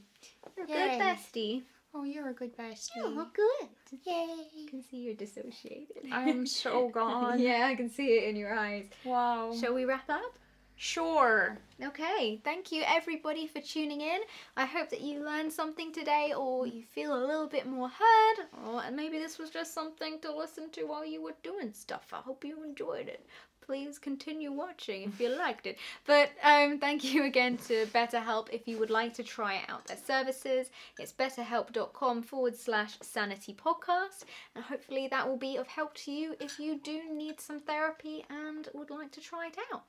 You're 0.58 0.65
a 0.65 0.69
Yay. 0.69 0.97
good 0.97 1.02
bestie. 1.02 1.62
Oh, 1.94 2.04
you're 2.04 2.30
a 2.30 2.34
good 2.34 2.56
bestie. 2.58 2.90
Oh, 2.98 3.28
good. 3.34 3.68
Yay. 4.06 4.66
I 4.66 4.70
can 4.70 4.82
see 4.84 4.98
you're 4.98 5.14
dissociated. 5.14 6.04
I'm 6.12 6.46
so 6.64 6.90
gone. 6.90 7.40
yeah, 7.40 7.68
I 7.68 7.76
can 7.76 7.90
see 7.90 8.18
it 8.18 8.30
in 8.30 8.36
your 8.36 8.54
eyes. 8.58 8.86
Wow. 9.04 9.54
Shall 9.60 9.74
we 9.74 9.86
wrap 9.86 10.10
up? 10.10 10.38
Sure. 10.78 11.58
Okay, 11.84 12.42
thank 12.44 12.72
you 12.72 12.82
everybody 12.88 13.46
for 13.46 13.62
tuning 13.62 14.02
in. 14.02 14.20
I 14.58 14.66
hope 14.66 14.90
that 14.90 15.02
you 15.02 15.24
learned 15.24 15.54
something 15.54 15.92
today 15.92 16.34
or 16.36 16.66
you 16.66 16.82
feel 16.84 17.14
a 17.14 17.24
little 17.24 17.46
bit 17.46 17.68
more 17.68 17.88
heard, 17.88 18.48
or 18.66 18.82
and 18.82 18.96
maybe 18.96 19.20
this 19.20 19.38
was 19.38 19.52
just 19.52 19.76
something 19.76 20.20
to 20.22 20.36
listen 20.36 20.72
to 20.72 20.86
while 20.86 21.06
you 21.06 21.22
were 21.22 21.36
doing 21.44 21.72
stuff. 21.72 22.08
I 22.12 22.18
hope 22.18 22.44
you 22.44 22.64
enjoyed 22.64 23.08
it 23.10 23.28
please 23.72 23.98
continue 23.98 24.52
watching 24.52 25.04
if 25.04 25.18
you 25.22 25.30
liked 25.30 25.66
it. 25.66 25.78
But 26.06 26.32
um, 26.44 26.78
thank 26.78 27.06
you 27.06 27.24
again 27.24 27.56
to 27.70 27.86
BetterHelp 27.86 28.50
if 28.52 28.68
you 28.68 28.78
would 28.80 28.90
like 28.90 29.14
to 29.14 29.24
try 29.24 29.62
out 29.70 29.86
their 29.86 29.96
services. 29.96 30.72
It's 31.00 31.14
betterhelp.com 31.14 32.24
forward 32.24 32.58
slash 32.58 32.98
sanity 33.00 33.56
podcast. 33.56 34.26
And 34.56 34.66
hopefully 34.66 35.08
that 35.10 35.26
will 35.26 35.38
be 35.38 35.56
of 35.56 35.68
help 35.68 35.94
to 36.04 36.12
you 36.12 36.36
if 36.42 36.60
you 36.60 36.82
do 36.84 37.00
need 37.14 37.40
some 37.40 37.62
therapy 37.62 38.26
and 38.30 38.68
would 38.74 38.90
like 38.90 39.14
to 39.14 39.22
try 39.22 39.48
it 39.48 39.56
out. 39.74 39.84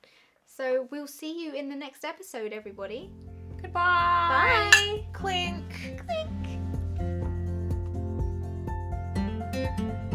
So 0.45 0.87
we'll 0.89 1.05
see 1.05 1.43
you 1.43 1.51
in 1.51 1.67
the 1.67 1.75
next 1.75 2.05
episode, 2.05 2.53
everybody. 2.53 3.11
Goodbye. 3.61 4.71
Bye. 4.71 5.03
Clink. 5.11 5.65
Clink. 9.51 10.12